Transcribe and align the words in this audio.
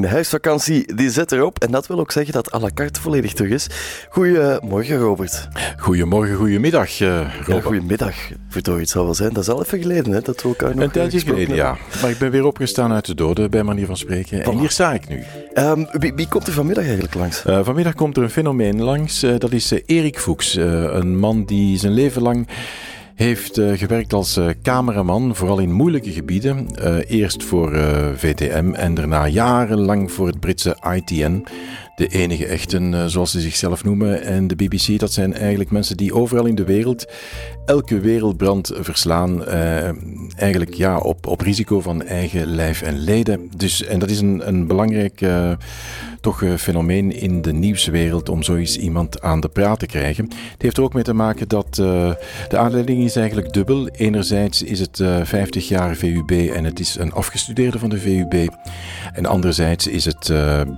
De 0.00 0.08
huisvakantie 0.08 0.94
die 0.94 1.10
zit 1.10 1.32
erop 1.32 1.58
en 1.58 1.70
dat 1.70 1.86
wil 1.86 1.98
ook 1.98 2.12
zeggen 2.12 2.32
dat 2.32 2.54
à 2.54 2.60
la 2.60 2.68
carte 2.74 3.00
volledig 3.00 3.32
terug 3.32 3.50
is. 3.50 3.66
Goedemorgen, 4.08 4.96
Robert. 4.96 5.48
Goedemorgen, 5.76 6.36
goedemiddag, 6.36 7.00
uh, 7.00 7.08
Robert. 7.18 7.46
Ja, 7.46 7.60
goedemiddag. 7.60 8.14
Voor 8.48 8.80
iets 8.80 8.92
zal 8.92 9.04
wel 9.04 9.14
zijn. 9.14 9.32
Dat 9.32 9.42
is 9.42 9.48
al 9.48 9.62
even 9.62 9.80
geleden 9.80 10.12
hè, 10.12 10.20
dat 10.20 10.42
we 10.42 10.48
elkaar 10.48 10.74
nog 10.74 10.84
Een 10.84 10.90
tijdje 10.90 11.20
geleden, 11.20 11.56
ja. 11.56 11.76
Maar 12.00 12.10
ik 12.10 12.18
ben 12.18 12.30
weer 12.30 12.44
opgestaan 12.44 12.92
uit 12.92 13.06
de 13.06 13.14
doden, 13.14 13.50
bij 13.50 13.62
manier 13.62 13.86
van 13.86 13.96
spreken. 13.96 14.44
En 14.44 14.58
hier 14.58 14.70
sta 14.70 14.92
ik 14.92 15.08
nu. 15.08 15.22
Um, 15.54 15.88
wie, 15.92 16.14
wie, 16.14 16.28
komt 16.28 16.46
er 16.46 16.52
vanmiddag 16.52 16.84
eigenlijk 16.84 17.14
langs? 17.14 17.44
Uh, 17.46 17.60
vanmiddag 17.62 17.94
komt 17.94 18.16
er 18.16 18.22
een 18.22 18.30
fenomeen 18.30 18.82
langs. 18.82 19.24
Uh, 19.24 19.38
dat 19.38 19.52
is 19.52 19.72
Erik 19.86 20.18
Fuchs. 20.18 20.54
een 20.54 21.18
man 21.18 21.44
die 21.44 21.78
zijn 21.78 21.92
leven 21.92 22.22
lang 22.22 22.46
heeft 23.20 23.58
uh, 23.58 23.78
gewerkt 23.78 24.12
als 24.12 24.36
uh, 24.36 24.48
cameraman, 24.62 25.36
vooral 25.36 25.58
in 25.58 25.72
moeilijke 25.72 26.10
gebieden. 26.10 26.66
Uh, 26.78 27.10
eerst 27.10 27.44
voor 27.44 27.76
VTM 28.16 28.72
en 28.72 28.94
daarna 28.94 29.26
jarenlang 29.26 30.12
voor 30.12 30.26
het 30.26 30.40
Britse 30.40 30.76
ITN. 30.94 31.44
De 32.00 32.06
enige 32.06 32.46
echten, 32.46 33.10
zoals 33.10 33.30
ze 33.30 33.40
zichzelf 33.40 33.84
noemen. 33.84 34.22
En 34.22 34.46
de 34.46 34.56
BBC, 34.56 34.98
dat 34.98 35.12
zijn 35.12 35.34
eigenlijk 35.34 35.70
mensen 35.70 35.96
die 35.96 36.14
overal 36.14 36.46
in 36.46 36.54
de 36.54 36.64
wereld 36.64 37.06
elke 37.64 38.00
wereldbrand 38.00 38.72
verslaan. 38.74 39.44
eigenlijk 40.36 40.74
ja, 40.74 40.98
op, 40.98 41.26
op 41.26 41.40
risico 41.40 41.80
van 41.80 42.02
eigen 42.02 42.46
lijf 42.46 42.82
en 42.82 42.98
leden. 42.98 43.50
Dus, 43.56 43.84
en 43.84 43.98
dat 43.98 44.10
is 44.10 44.20
een, 44.20 44.48
een 44.48 44.66
belangrijk 44.66 45.22
toch 46.20 46.42
een 46.42 46.58
fenomeen 46.58 47.12
in 47.12 47.42
de 47.42 47.52
nieuwswereld 47.52 48.28
om 48.28 48.42
zoiets 48.42 48.78
iemand 48.78 49.22
aan 49.22 49.40
de 49.40 49.48
praat 49.48 49.78
te 49.78 49.86
krijgen. 49.86 50.24
Het 50.52 50.62
heeft 50.62 50.76
er 50.76 50.82
ook 50.82 50.94
mee 50.94 51.02
te 51.02 51.12
maken 51.12 51.48
dat 51.48 51.74
de 51.74 52.56
aanleiding 52.56 53.04
is 53.04 53.16
eigenlijk 53.16 53.52
dubbel. 53.52 53.88
Enerzijds 53.88 54.62
is 54.62 54.80
het 54.80 54.98
uh, 54.98 55.20
50 55.24 55.68
jaar 55.68 55.96
VUB 55.96 56.30
en 56.30 56.64
het 56.64 56.80
is 56.80 56.96
een 56.98 57.12
afgestudeerde 57.12 57.78
van 57.78 57.90
de 57.90 57.98
VUB. 57.98 58.48
En 59.12 59.26
anderzijds 59.26 59.86
is 59.86 60.04
het 60.04 60.32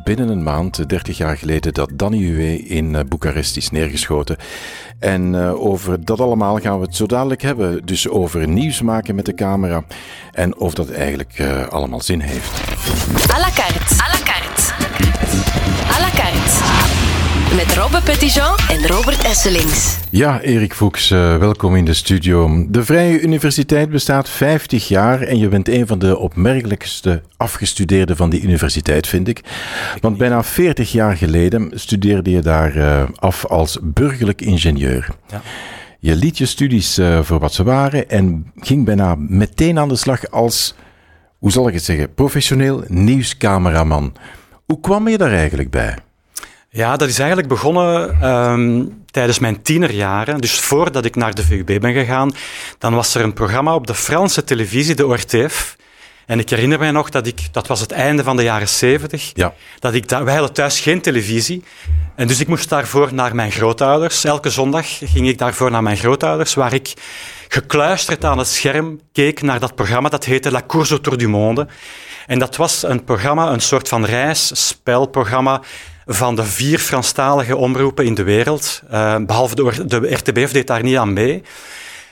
binnen 0.04 0.28
een 0.28 0.42
maand, 0.42 0.88
30 0.88 1.11
jaar 1.16 1.36
geleden, 1.36 1.74
dat 1.74 1.90
Danny 1.94 2.22
Uwe 2.22 2.58
in 2.58 3.08
Boekarest 3.08 3.56
is 3.56 3.70
neergeschoten. 3.70 4.36
En 4.98 5.34
over 5.36 6.04
dat 6.04 6.20
allemaal 6.20 6.58
gaan 6.58 6.78
we 6.78 6.84
het 6.84 6.96
zo 6.96 7.06
dadelijk 7.06 7.42
hebben. 7.42 7.86
Dus 7.86 8.08
over 8.08 8.48
nieuws 8.48 8.82
maken 8.82 9.14
met 9.14 9.26
de 9.26 9.34
camera 9.34 9.84
en 10.32 10.56
of 10.56 10.74
dat 10.74 10.90
eigenlijk 10.90 11.42
allemaal 11.70 12.00
zin 12.00 12.20
heeft. 12.20 12.50
À 13.30 13.38
la 13.38 13.50
carte 13.54 14.01
Met 17.56 17.74
Robbe 17.74 18.02
Petitjean 18.04 18.56
en 18.68 18.86
Robert 18.86 19.24
Esselings. 19.24 19.98
Ja, 20.10 20.40
Erik 20.40 20.74
Fuchs, 20.74 21.10
uh, 21.10 21.36
welkom 21.36 21.76
in 21.76 21.84
de 21.84 21.94
studio. 21.94 22.64
De 22.68 22.84
Vrije 22.84 23.20
Universiteit 23.20 23.90
bestaat 23.90 24.28
50 24.28 24.88
jaar 24.88 25.20
en 25.22 25.38
je 25.38 25.48
bent 25.48 25.68
een 25.68 25.86
van 25.86 25.98
de 25.98 26.18
opmerkelijkste 26.18 27.22
afgestudeerden 27.36 28.16
van 28.16 28.30
die 28.30 28.42
universiteit, 28.42 29.06
vind 29.06 29.28
ik. 29.28 29.40
Want 30.00 30.16
bijna 30.16 30.42
40 30.42 30.92
jaar 30.92 31.16
geleden 31.16 31.70
studeerde 31.74 32.30
je 32.30 32.40
daar 32.40 32.76
uh, 32.76 33.02
af 33.14 33.46
als 33.46 33.78
burgerlijk 33.82 34.40
ingenieur. 34.40 35.08
Ja. 35.28 35.42
Je 35.98 36.16
liet 36.16 36.38
je 36.38 36.46
studies 36.46 36.98
uh, 36.98 37.22
voor 37.22 37.38
wat 37.38 37.54
ze 37.54 37.62
waren 37.62 38.10
en 38.10 38.52
ging 38.56 38.84
bijna 38.84 39.14
meteen 39.14 39.78
aan 39.78 39.88
de 39.88 39.96
slag 39.96 40.30
als, 40.30 40.74
hoe 41.38 41.52
zal 41.52 41.68
ik 41.68 41.74
het 41.74 41.84
zeggen, 41.84 42.14
professioneel 42.14 42.84
nieuwscameraman. 42.86 44.12
Hoe 44.66 44.80
kwam 44.80 45.08
je 45.08 45.18
daar 45.18 45.32
eigenlijk 45.32 45.70
bij? 45.70 45.98
Ja, 46.74 46.96
dat 46.96 47.08
is 47.08 47.18
eigenlijk 47.18 47.48
begonnen 47.48 48.24
um, 48.28 49.04
tijdens 49.10 49.38
mijn 49.38 49.62
tienerjaren. 49.62 50.40
Dus 50.40 50.60
voordat 50.60 51.04
ik 51.04 51.16
naar 51.16 51.34
de 51.34 51.42
VUB 51.42 51.80
ben 51.80 51.92
gegaan, 51.92 52.34
dan 52.78 52.94
was 52.94 53.14
er 53.14 53.22
een 53.22 53.32
programma 53.32 53.74
op 53.74 53.86
de 53.86 53.94
Franse 53.94 54.44
televisie, 54.44 54.94
de 54.94 55.06
ORTF. 55.06 55.76
En 56.26 56.38
ik 56.38 56.50
herinner 56.50 56.78
mij 56.78 56.90
nog 56.90 57.10
dat 57.10 57.26
ik, 57.26 57.40
dat 57.50 57.66
was 57.66 57.80
het 57.80 57.90
einde 57.90 58.22
van 58.22 58.36
de 58.36 58.42
jaren 58.42 58.68
zeventig, 58.68 59.30
ja. 59.34 59.54
dat 59.78 59.94
ik 59.94 60.08
daar, 60.08 60.24
wij 60.24 60.34
hadden 60.34 60.52
thuis 60.52 60.80
geen 60.80 61.00
televisie. 61.00 61.64
En 62.16 62.26
dus 62.26 62.40
ik 62.40 62.48
moest 62.48 62.68
daarvoor 62.68 63.14
naar 63.14 63.34
mijn 63.34 63.52
grootouders. 63.52 64.24
Elke 64.24 64.50
zondag 64.50 64.86
ging 64.98 65.28
ik 65.28 65.38
daarvoor 65.38 65.70
naar 65.70 65.82
mijn 65.82 65.96
grootouders, 65.96 66.54
waar 66.54 66.72
ik 66.72 66.92
gekluisterd 67.48 68.24
aan 68.24 68.38
het 68.38 68.48
scherm 68.48 69.00
keek 69.12 69.42
naar 69.42 69.60
dat 69.60 69.74
programma. 69.74 70.08
Dat 70.08 70.24
heette 70.24 70.50
La 70.50 70.62
Course 70.66 70.92
autour 70.92 71.18
du 71.18 71.28
monde. 71.28 71.66
En 72.26 72.38
dat 72.38 72.56
was 72.56 72.82
een 72.82 73.04
programma, 73.04 73.50
een 73.50 73.60
soort 73.60 73.88
van 73.88 74.04
reisspelprogramma 74.04 75.62
van 76.06 76.36
de 76.36 76.44
vier 76.44 76.78
Franstalige 76.78 77.56
omroepen 77.56 78.04
in 78.04 78.14
de 78.14 78.22
wereld. 78.22 78.82
Uh, 78.92 79.16
behalve 79.26 79.54
de, 79.54 79.86
de 79.86 80.14
RTBF 80.14 80.52
deed 80.52 80.66
daar 80.66 80.82
niet 80.82 80.96
aan 80.96 81.12
mee. 81.12 81.42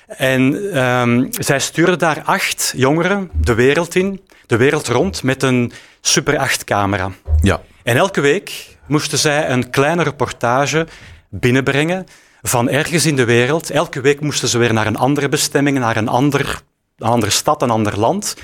En 0.07 0.43
um, 0.83 1.29
zij 1.31 1.61
stuurden 1.61 1.99
daar 1.99 2.23
acht 2.25 2.73
jongeren 2.77 3.31
de 3.33 3.55
wereld 3.55 3.95
in, 3.95 4.21
de 4.47 4.57
wereld 4.57 4.89
rond, 4.89 5.23
met 5.23 5.43
een 5.43 5.73
Super 6.01 6.51
8-camera. 6.51 7.11
Ja. 7.41 7.61
En 7.83 7.97
elke 7.97 8.21
week 8.21 8.77
moesten 8.87 9.19
zij 9.19 9.51
een 9.51 9.71
kleine 9.71 10.03
reportage 10.03 10.87
binnenbrengen 11.29 12.07
van 12.43 12.69
ergens 12.69 13.07
in 13.07 13.17
de 13.17 13.25
wereld. 13.25 13.71
Elke 13.71 14.01
week 14.01 14.21
moesten 14.21 14.49
ze 14.49 14.59
weer 14.59 14.73
naar 14.73 14.87
een 14.87 14.97
andere 14.97 15.29
bestemming, 15.29 15.79
naar 15.79 15.97
een, 15.97 16.09
ander, 16.09 16.63
een 16.99 17.09
andere 17.09 17.33
stad, 17.33 17.63
een 17.63 17.71
ander 17.71 17.99
land 17.99 18.37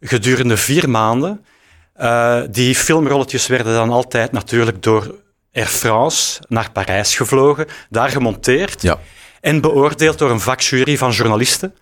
gedurende 0.00 0.56
vier 0.56 0.90
maanden. 0.90 1.44
Uh, 2.00 2.40
die 2.50 2.74
filmrolletjes 2.74 3.46
werden 3.46 3.74
dan 3.74 3.90
altijd 3.90 4.32
natuurlijk 4.32 4.82
door 4.82 5.14
Air 5.52 5.66
France 5.66 6.40
naar 6.48 6.70
Parijs 6.72 7.16
gevlogen, 7.16 7.66
daar 7.90 8.08
gemonteerd 8.08 8.82
ja. 8.82 8.98
en 9.40 9.60
beoordeeld 9.60 10.18
door 10.18 10.30
een 10.30 10.40
vakjury 10.40 10.96
van 10.96 11.10
journalisten. 11.10 11.74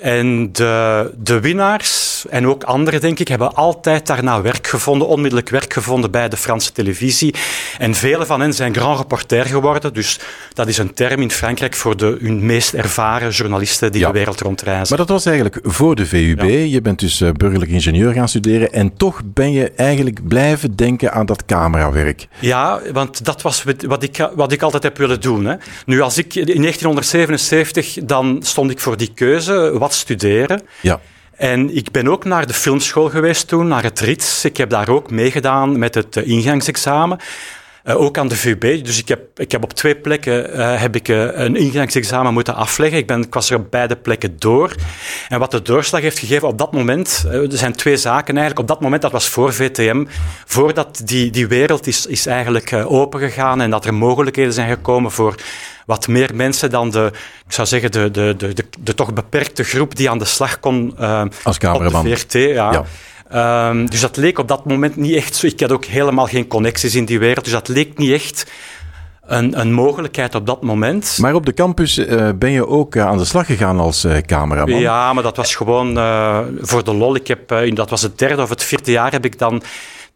En 0.00 0.52
de, 0.52 1.12
de 1.18 1.40
winnaars 1.40 2.24
en 2.30 2.46
ook 2.46 2.62
anderen, 2.62 3.00
denk 3.00 3.18
ik, 3.18 3.28
hebben 3.28 3.54
altijd 3.54 4.06
daarna 4.06 4.42
werk 4.42 4.66
gevonden, 4.66 5.08
onmiddellijk 5.08 5.48
werk 5.48 5.72
gevonden 5.72 6.10
bij 6.10 6.28
de 6.28 6.36
Franse 6.36 6.72
televisie. 6.72 7.34
En 7.78 7.94
vele 7.94 8.26
van 8.26 8.40
hen 8.40 8.52
zijn 8.52 8.74
grand 8.74 8.98
reporter 8.98 9.44
geworden. 9.44 9.94
Dus 9.94 10.20
dat 10.52 10.68
is 10.68 10.78
een 10.78 10.94
term 10.94 11.20
in 11.20 11.30
Frankrijk 11.30 11.74
voor 11.74 11.96
de 11.96 12.16
hun 12.20 12.46
meest 12.46 12.72
ervaren 12.72 13.30
journalisten 13.30 13.92
die 13.92 14.06
de 14.06 14.12
wereld 14.12 14.40
rondreizen. 14.40 14.96
Maar 14.96 15.06
dat 15.06 15.16
was 15.16 15.26
eigenlijk 15.26 15.58
voor 15.62 15.94
de 15.94 16.06
VUB. 16.06 16.42
Je 16.68 16.80
bent 16.80 16.98
dus 16.98 17.20
uh, 17.20 17.30
burgerlijk 17.32 17.70
ingenieur 17.70 18.12
gaan 18.12 18.28
studeren 18.28 18.72
en 18.72 18.96
toch 18.96 19.20
ben 19.24 19.52
je 19.52 19.70
eigenlijk 19.70 20.28
blijven 20.28 20.76
denken 20.76 21.12
aan 21.12 21.26
dat 21.26 21.44
camerawerk. 21.44 22.28
Ja, 22.40 22.80
want 22.92 23.24
dat 23.24 23.42
was 23.42 23.64
wat 23.86 24.02
ik, 24.02 24.28
wat 24.34 24.52
ik 24.52 24.62
altijd 24.62 24.82
heb 24.82 24.96
willen 24.98 25.20
doen. 25.20 25.44
Hè. 25.44 25.54
Nu, 25.86 26.00
als 26.00 26.18
ik 26.18 26.34
in 26.34 26.62
1977, 26.62 28.04
dan 28.04 28.38
stond 28.42 28.70
ik 28.70 28.80
voor 28.80 28.96
die 28.96 29.12
keuze 29.14 29.70
wat 29.86 29.94
studeren. 29.94 30.62
Ja. 30.80 31.00
En 31.36 31.76
ik 31.76 31.90
ben 31.90 32.08
ook 32.08 32.24
naar 32.24 32.46
de 32.46 32.52
filmschool 32.52 33.08
geweest 33.08 33.48
toen, 33.48 33.68
naar 33.68 33.82
het 33.82 34.00
RITS. 34.00 34.44
Ik 34.44 34.56
heb 34.56 34.70
daar 34.70 34.88
ook 34.88 35.10
meegedaan 35.10 35.78
met 35.78 35.94
het 35.94 36.16
uh, 36.16 36.26
ingangsexamen. 36.26 37.18
Uh, 37.88 38.00
ook 38.00 38.18
aan 38.18 38.28
de 38.28 38.36
VUB. 38.36 38.84
Dus 38.84 38.98
ik 38.98 39.08
heb, 39.08 39.40
ik 39.40 39.52
heb 39.52 39.62
op 39.64 39.72
twee 39.72 39.96
plekken 39.96 40.56
uh, 40.56 40.80
heb 40.80 40.94
ik, 40.96 41.08
uh, 41.08 41.38
een 41.38 41.56
ingangsexamen 41.56 42.32
moeten 42.32 42.54
afleggen. 42.54 42.98
Ik, 42.98 43.06
ben, 43.06 43.22
ik 43.22 43.34
was 43.34 43.50
er 43.50 43.58
op 43.58 43.70
beide 43.70 43.96
plekken 43.96 44.36
door. 44.38 44.74
En 45.28 45.38
wat 45.38 45.50
de 45.50 45.62
doorslag 45.62 46.00
heeft 46.00 46.18
gegeven 46.18 46.48
op 46.48 46.58
dat 46.58 46.72
moment, 46.72 47.24
er 47.30 47.46
zijn 47.50 47.72
twee 47.72 47.96
zaken 47.96 48.36
eigenlijk. 48.36 48.58
Op 48.58 48.68
dat 48.68 48.80
moment, 48.80 49.02
dat 49.02 49.12
was 49.12 49.28
voor 49.28 49.52
VTM, 49.52 50.04
voordat 50.44 51.00
die, 51.04 51.30
die 51.30 51.46
wereld 51.46 51.86
is, 51.86 52.06
is 52.06 52.26
eigenlijk 52.26 52.72
opengegaan 52.72 53.60
en 53.60 53.70
dat 53.70 53.84
er 53.84 53.94
mogelijkheden 53.94 54.52
zijn 54.52 54.68
gekomen 54.68 55.10
voor 55.10 55.34
wat 55.86 56.08
meer 56.08 56.30
mensen 56.34 56.70
dan 56.70 56.90
de, 56.90 57.10
ik 57.46 57.52
zou 57.52 57.66
zeggen, 57.66 57.92
de, 57.92 58.10
de, 58.10 58.34
de, 58.38 58.54
de, 58.54 58.64
de 58.80 58.94
toch 58.94 59.12
beperkte 59.12 59.64
groep 59.64 59.96
die 59.96 60.10
aan 60.10 60.18
de 60.18 60.24
slag 60.24 60.60
kon 60.60 60.98
Als 61.42 61.58
cameraman. 61.58 62.00
op 62.00 62.06
de 62.06 62.16
VRT. 62.16 62.32
Ja. 62.32 62.72
ja. 62.72 62.84
Um, 63.34 63.90
dus 63.90 64.00
dat 64.00 64.16
leek 64.16 64.38
op 64.38 64.48
dat 64.48 64.64
moment 64.64 64.96
niet 64.96 65.14
echt 65.14 65.34
zo. 65.34 65.46
Ik 65.46 65.60
had 65.60 65.72
ook 65.72 65.84
helemaal 65.84 66.26
geen 66.26 66.46
connecties 66.46 66.94
in 66.94 67.04
die 67.04 67.18
wereld, 67.18 67.44
dus 67.44 67.52
dat 67.52 67.68
leek 67.68 67.98
niet 67.98 68.12
echt 68.12 68.50
een, 69.26 69.60
een 69.60 69.72
mogelijkheid 69.72 70.34
op 70.34 70.46
dat 70.46 70.62
moment. 70.62 71.18
Maar 71.20 71.34
op 71.34 71.46
de 71.46 71.54
campus 71.54 71.98
uh, 71.98 72.30
ben 72.38 72.50
je 72.50 72.66
ook 72.66 72.94
uh, 72.94 73.06
aan 73.06 73.18
de 73.18 73.24
slag 73.24 73.46
gegaan 73.46 73.78
als 73.78 74.04
uh, 74.04 74.16
cameraman? 74.16 74.80
Ja, 74.80 75.12
maar 75.12 75.22
dat 75.22 75.36
was 75.36 75.54
gewoon 75.54 75.94
voor 76.60 76.84
de 76.84 76.94
lol. 76.94 77.14
Ik 77.14 77.26
heb, 77.26 77.52
in, 77.52 77.74
dat 77.74 77.90
was 77.90 78.02
het 78.02 78.18
derde 78.18 78.42
of 78.42 78.48
het 78.48 78.62
vierde 78.62 78.90
jaar, 78.90 79.12
heb 79.12 79.24
ik 79.24 79.38
dan 79.38 79.62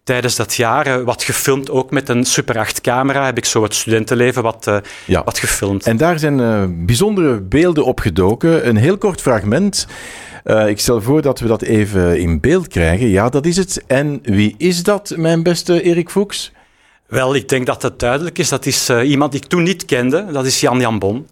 tijdens 0.05 0.37
dat 0.37 0.55
jaar 0.55 0.87
eh, 0.87 1.03
wat 1.05 1.23
gefilmd. 1.23 1.71
Ook 1.71 1.91
met 1.91 2.09
een 2.09 2.25
Super 2.25 2.59
8 2.59 2.81
camera 2.81 3.25
heb 3.25 3.37
ik 3.37 3.45
zo 3.45 3.63
het 3.63 3.75
studentenleven 3.75 4.43
wat, 4.43 4.81
ja. 5.07 5.25
wat 5.25 5.39
gefilmd. 5.39 5.87
En 5.87 5.97
daar 5.97 6.19
zijn 6.19 6.39
uh, 6.39 6.65
bijzondere 6.69 7.41
beelden 7.41 7.85
opgedoken. 7.85 8.69
Een 8.69 8.77
heel 8.77 8.99
kort 8.99 9.21
fragment. 9.21 9.87
Uh, 10.45 10.69
ik 10.69 10.81
stel 10.81 11.03
voor 11.03 11.23
dat 11.23 11.41
we 11.41 11.47
dat 11.47 11.63
even 11.63 12.21
in 12.21 12.41
beeld 12.41 12.69
krijgen. 12.69 13.09
Ja, 13.09 13.29
dat 13.29 13.47
is 13.47 13.57
het. 13.57 13.83
En 13.87 14.19
wie 14.23 14.55
is 14.59 14.83
dat, 14.83 15.13
mijn 15.17 15.43
beste 15.43 15.83
Erik 15.83 16.11
Fuchs? 16.11 16.53
Wel, 17.07 17.35
ik 17.35 17.49
denk 17.49 17.67
dat 17.67 17.83
het 17.83 17.99
duidelijk 17.99 18.39
is. 18.39 18.49
Dat 18.49 18.67
is 18.67 18.91
iemand 18.91 19.33
die 19.33 19.41
ik 19.41 19.49
toen 19.49 19.63
niet 19.63 19.85
kende. 19.85 20.27
Dat 20.33 20.47
is 20.47 20.61
Jan 20.61 20.81
Jan 20.81 20.99
Bon. 20.99 21.27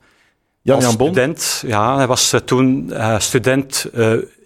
Jan 0.62 0.80
Jan 0.80 0.96
Bon? 0.96 1.08
Student, 1.08 1.62
ja, 1.66 1.96
hij 1.96 2.06
was 2.06 2.34
toen 2.44 2.92
student 3.18 3.90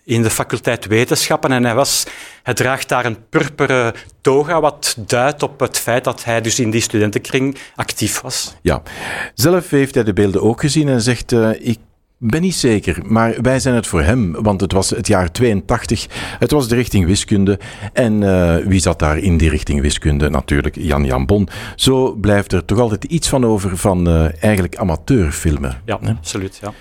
in 0.04 0.22
de 0.22 0.30
faculteit 0.30 0.86
wetenschappen 0.86 1.52
en 1.52 1.64
hij, 1.64 1.74
was, 1.74 2.06
hij 2.42 2.54
draagt 2.54 2.88
daar 2.88 3.04
een 3.04 3.28
purperen 3.28 3.92
toga, 4.20 4.60
wat 4.60 4.96
duidt 5.06 5.42
op 5.42 5.60
het 5.60 5.78
feit 5.78 6.04
dat 6.04 6.24
hij 6.24 6.40
dus 6.40 6.60
in 6.60 6.70
die 6.70 6.80
studentenkring 6.80 7.56
actief 7.76 8.20
was. 8.20 8.54
Ja, 8.62 8.82
zelf 9.34 9.70
heeft 9.70 9.94
hij 9.94 10.04
de 10.04 10.12
beelden 10.12 10.42
ook 10.42 10.60
gezien 10.60 10.88
en 10.88 11.00
zegt, 11.00 11.32
uh, 11.32 11.50
ik 11.60 11.78
ben 12.24 12.40
niet 12.40 12.54
zeker, 12.54 12.98
maar 13.04 13.34
wij 13.40 13.60
zijn 13.60 13.74
het 13.74 13.86
voor 13.86 14.02
hem, 14.02 14.32
want 14.32 14.60
het 14.60 14.72
was 14.72 14.90
het 14.90 15.06
jaar 15.06 15.32
82. 15.32 16.06
Het 16.38 16.50
was 16.50 16.68
de 16.68 16.74
richting 16.74 17.06
wiskunde. 17.06 17.58
En 17.92 18.22
uh, 18.22 18.56
wie 18.56 18.80
zat 18.80 18.98
daar 18.98 19.18
in 19.18 19.36
die 19.36 19.50
richting 19.50 19.80
wiskunde? 19.80 20.30
Natuurlijk 20.30 20.76
Jan 20.76 21.04
Jan 21.04 21.26
Bon. 21.26 21.48
Zo 21.76 22.14
blijft 22.14 22.52
er 22.52 22.64
toch 22.64 22.78
altijd 22.78 23.04
iets 23.04 23.28
van 23.28 23.46
over 23.46 23.76
van 23.76 24.08
uh, 24.08 24.42
eigenlijk 24.42 24.76
amateurfilmen. 24.76 25.80
Ja, 25.84 25.98
hè? 26.02 26.10
absoluut. 26.10 26.58
Ja. 26.62 26.72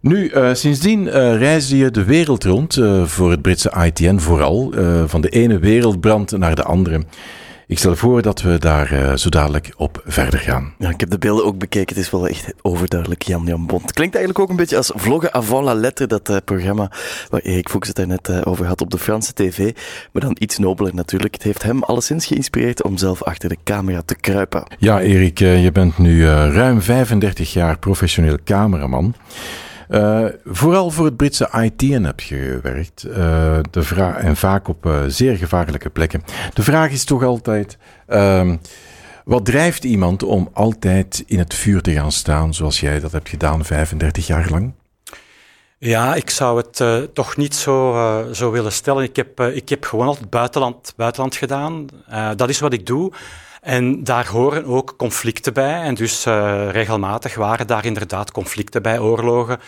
Nu, 0.00 0.30
uh, 0.30 0.54
sindsdien 0.54 1.06
uh, 1.06 1.12
reisde 1.38 1.76
je 1.76 1.90
de 1.90 2.04
wereld 2.04 2.44
rond, 2.44 2.76
uh, 2.76 3.04
voor 3.04 3.30
het 3.30 3.42
Britse 3.42 3.72
ITN 3.84 4.18
vooral, 4.18 4.72
van 5.06 5.20
de 5.20 5.28
ene 5.28 5.58
wereldbrand 5.58 6.30
naar 6.38 6.54
de 6.54 6.62
andere. 6.62 7.04
Ik 7.66 7.78
stel 7.78 7.96
voor 7.96 8.22
dat 8.22 8.42
we 8.42 8.58
daar 8.58 9.18
zo 9.18 9.28
dadelijk 9.28 9.72
op 9.76 10.02
verder 10.06 10.38
gaan. 10.38 10.74
Ja, 10.78 10.88
ik 10.88 11.00
heb 11.00 11.10
de 11.10 11.18
beelden 11.18 11.44
ook 11.44 11.58
bekeken. 11.58 11.94
Het 11.94 12.04
is 12.04 12.10
wel 12.10 12.28
echt 12.28 12.52
overduidelijk 12.62 13.22
Jan 13.22 13.44
Jan 13.44 13.66
Bond. 13.66 13.92
Klinkt 13.92 14.14
eigenlijk 14.14 14.44
ook 14.44 14.50
een 14.50 14.56
beetje 14.56 14.76
als 14.76 14.92
vloggen 14.94 15.32
avant 15.32 15.64
la 15.64 15.74
lettre, 15.74 16.06
dat 16.06 16.44
programma 16.44 16.90
waar 17.28 17.40
Erik 17.40 17.68
Fuchs 17.68 17.88
het 17.88 17.96
daarnet 17.96 18.46
over 18.46 18.66
had 18.66 18.80
op 18.80 18.90
de 18.90 18.98
Franse 18.98 19.32
tv. 19.32 19.72
Maar 20.12 20.22
dan 20.22 20.36
iets 20.38 20.58
nobeler 20.58 20.94
natuurlijk. 20.94 21.34
Het 21.34 21.42
heeft 21.42 21.62
hem 21.62 21.82
alleszins 21.82 22.26
geïnspireerd 22.26 22.82
om 22.82 22.96
zelf 22.96 23.22
achter 23.22 23.48
de 23.48 23.58
camera 23.64 24.02
te 24.04 24.14
kruipen. 24.14 24.62
Ja, 24.78 25.00
Erik, 25.00 25.38
je 25.38 25.70
bent 25.72 25.98
nu 25.98 26.26
ruim 26.26 26.82
35 26.82 27.52
jaar 27.52 27.78
professioneel 27.78 28.38
cameraman. 28.44 29.14
Uh, 29.90 30.24
vooral 30.44 30.90
voor 30.90 31.04
het 31.04 31.16
Britse 31.16 31.48
ITN 31.52 32.02
heb 32.02 32.20
je 32.20 32.36
gewerkt. 32.36 33.04
Uh, 33.06 33.14
de 33.70 33.82
vraag, 33.82 34.16
en 34.16 34.36
vaak 34.36 34.68
op 34.68 34.86
uh, 34.86 35.02
zeer 35.06 35.36
gevaarlijke 35.36 35.90
plekken. 35.90 36.22
De 36.54 36.62
vraag 36.62 36.90
is 36.90 37.04
toch 37.04 37.24
altijd: 37.24 37.78
ehm, 38.06 38.56
wat 39.24 39.44
drijft 39.44 39.84
iemand 39.84 40.22
om 40.22 40.48
altijd 40.52 41.24
in 41.26 41.38
het 41.38 41.54
vuur 41.54 41.80
te 41.82 41.92
gaan 41.92 42.12
staan, 42.12 42.54
zoals 42.54 42.80
jij 42.80 43.00
dat 43.00 43.12
hebt 43.12 43.28
gedaan 43.28 43.64
35 43.64 44.26
jaar 44.26 44.50
lang? 44.50 44.72
Ja, 45.78 46.14
ik 46.14 46.30
zou 46.30 46.56
het 46.66 47.14
toch 47.14 47.36
niet 47.36 47.54
zo, 47.54 47.94
zo 48.32 48.50
willen 48.50 48.72
stellen. 48.72 49.02
Ik 49.02 49.16
heb, 49.16 49.40
ik 49.40 49.68
heb 49.68 49.84
gewoon 49.84 50.06
altijd 50.06 50.30
buitenland, 50.30 50.92
buitenland 50.96 51.36
gedaan. 51.36 51.86
dat 52.36 52.48
is 52.48 52.60
wat 52.60 52.72
ik 52.72 52.86
doe. 52.86 53.12
En 53.60 54.04
daar 54.04 54.28
horen 54.28 54.64
ook 54.64 54.94
conflicten 54.96 55.52
bij. 55.52 55.82
En 55.82 55.94
dus 55.94 56.26
uh, 56.26 56.68
regelmatig 56.70 57.34
waren 57.34 57.66
daar 57.66 57.84
inderdaad 57.84 58.32
conflicten 58.32 58.82
bij, 58.82 58.98
oorlogen. 58.98 59.58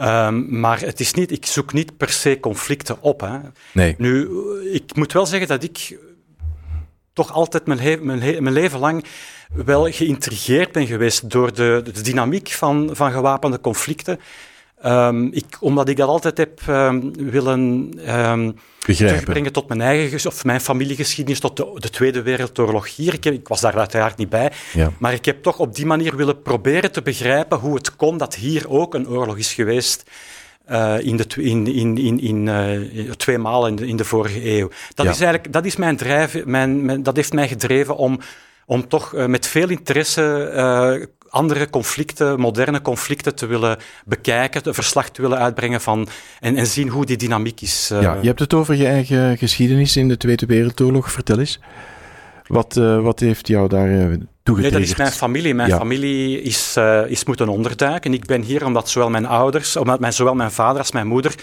Um, 0.00 0.60
maar 0.60 0.80
het 0.80 1.00
is 1.00 1.12
niet, 1.14 1.30
ik 1.30 1.46
zoek 1.46 1.72
niet 1.72 1.96
per 1.96 2.10
se 2.10 2.40
conflicten 2.40 2.96
op. 3.00 3.20
Hè. 3.20 3.38
Nee. 3.72 3.94
Nu, 3.98 4.28
ik 4.72 4.96
moet 4.96 5.12
wel 5.12 5.26
zeggen 5.26 5.48
dat 5.48 5.62
ik 5.62 5.98
toch 7.12 7.32
altijd 7.32 7.66
mijn, 7.66 8.04
mijn, 8.06 8.42
mijn 8.42 8.54
leven 8.54 8.78
lang 8.78 9.04
wel 9.54 9.90
geïntrigeerd 9.90 10.72
ben 10.72 10.86
geweest 10.86 11.30
door 11.30 11.54
de, 11.54 11.80
de 11.92 12.00
dynamiek 12.00 12.50
van, 12.50 12.90
van 12.92 13.12
gewapende 13.12 13.60
conflicten. 13.60 14.20
Um, 14.86 15.28
ik, 15.32 15.44
omdat 15.60 15.88
ik 15.88 15.96
dat 15.96 16.08
altijd 16.08 16.38
heb 16.38 16.60
um, 16.68 17.30
willen 17.30 17.92
um, 18.08 18.54
terugbrengen 18.78 19.52
tot 19.52 19.68
mijn 19.68 19.80
eigen 19.80 20.30
of 20.30 20.44
mijn 20.44 20.60
familiegeschiedenis, 20.60 21.40
tot 21.40 21.56
de, 21.56 21.70
de 21.74 21.90
Tweede 21.90 22.22
Wereldoorlog 22.22 22.96
hier. 22.96 23.14
Ik, 23.14 23.24
ik, 23.24 23.48
was 23.48 23.60
daar 23.60 23.78
uiteraard 23.78 24.16
niet 24.16 24.28
bij, 24.28 24.52
ja. 24.72 24.92
maar 24.98 25.12
ik 25.12 25.24
heb 25.24 25.42
toch 25.42 25.58
op 25.58 25.74
die 25.74 25.86
manier 25.86 26.16
willen 26.16 26.42
proberen 26.42 26.92
te 26.92 27.02
begrijpen 27.02 27.58
hoe 27.58 27.74
het 27.74 27.96
kon 27.96 28.18
dat 28.18 28.34
hier 28.34 28.68
ook 28.68 28.94
een 28.94 29.08
oorlog 29.08 29.38
is 29.38 29.52
geweest. 29.54 30.10
Uh, 30.70 30.94
in 31.00 31.16
de, 31.16 31.26
in, 31.36 31.66
in, 31.66 31.98
in, 31.98 32.20
in 32.20 32.46
uh, 32.46 33.10
twee 33.10 33.38
maal 33.38 33.66
in 33.66 33.76
de, 33.76 33.86
in 33.86 33.96
de 33.96 34.04
vorige 34.04 34.50
eeuw. 34.58 34.68
Dat 34.94 35.06
Ja. 35.06 35.12
is 35.12 35.20
eigenlijk 35.20 35.52
dat 35.52 35.64
is 35.64 35.76
mijn 35.76 35.96
drijf, 35.96 36.44
mijn, 36.44 36.84
mijn, 36.84 37.02
dat 37.02 37.16
heeft 37.16 37.32
mij 37.32 37.48
gedreven 37.48 37.96
om, 37.96 38.20
om 38.66 38.88
toch 38.88 39.14
uh, 39.14 39.26
met 39.26 39.46
veel 39.46 39.68
interesse 39.68 41.08
andere 41.30 41.70
conflicten, 41.70 42.40
moderne 42.40 42.82
conflicten 42.82 43.34
te 43.34 43.46
willen 43.46 43.76
bekijken, 44.04 44.60
een 44.64 44.74
verslag 44.74 45.10
te 45.10 45.22
willen 45.22 45.38
uitbrengen 45.38 45.80
van 45.80 46.08
en, 46.40 46.56
en 46.56 46.66
zien 46.66 46.88
hoe 46.88 47.06
die 47.06 47.16
dynamiek 47.16 47.60
is. 47.60 47.88
Ja, 48.00 48.18
je 48.20 48.26
hebt 48.26 48.40
het 48.40 48.54
over 48.54 48.74
je 48.74 48.86
eigen 48.86 49.38
geschiedenis 49.38 49.96
in 49.96 50.08
de 50.08 50.16
Tweede 50.16 50.46
Wereldoorlog. 50.46 51.12
Vertel 51.12 51.38
eens. 51.38 51.60
Wat, 52.46 52.76
uh, 52.76 53.00
wat 53.00 53.20
heeft 53.20 53.48
jou 53.48 53.68
daar 53.68 53.88
uh? 53.88 54.16
Nee, 54.44 54.70
dat 54.70 54.80
is 54.80 54.96
mijn 54.96 55.12
familie. 55.12 55.54
Mijn 55.54 55.68
Ja. 55.68 55.76
familie 55.76 56.42
is, 56.42 56.74
uh, 56.78 57.10
is 57.10 57.24
moeten 57.24 57.48
onderduiken. 57.48 58.12
Ik 58.12 58.26
ben 58.26 58.42
hier 58.42 58.64
omdat 58.64 58.88
zowel 58.88 59.10
mijn 59.10 59.26
ouders, 59.26 59.76
omdat 59.76 60.00
mijn, 60.00 60.12
zowel 60.12 60.34
mijn 60.34 60.50
vader 60.50 60.78
als 60.78 60.92
mijn 60.92 61.06
moeder, 61.06 61.34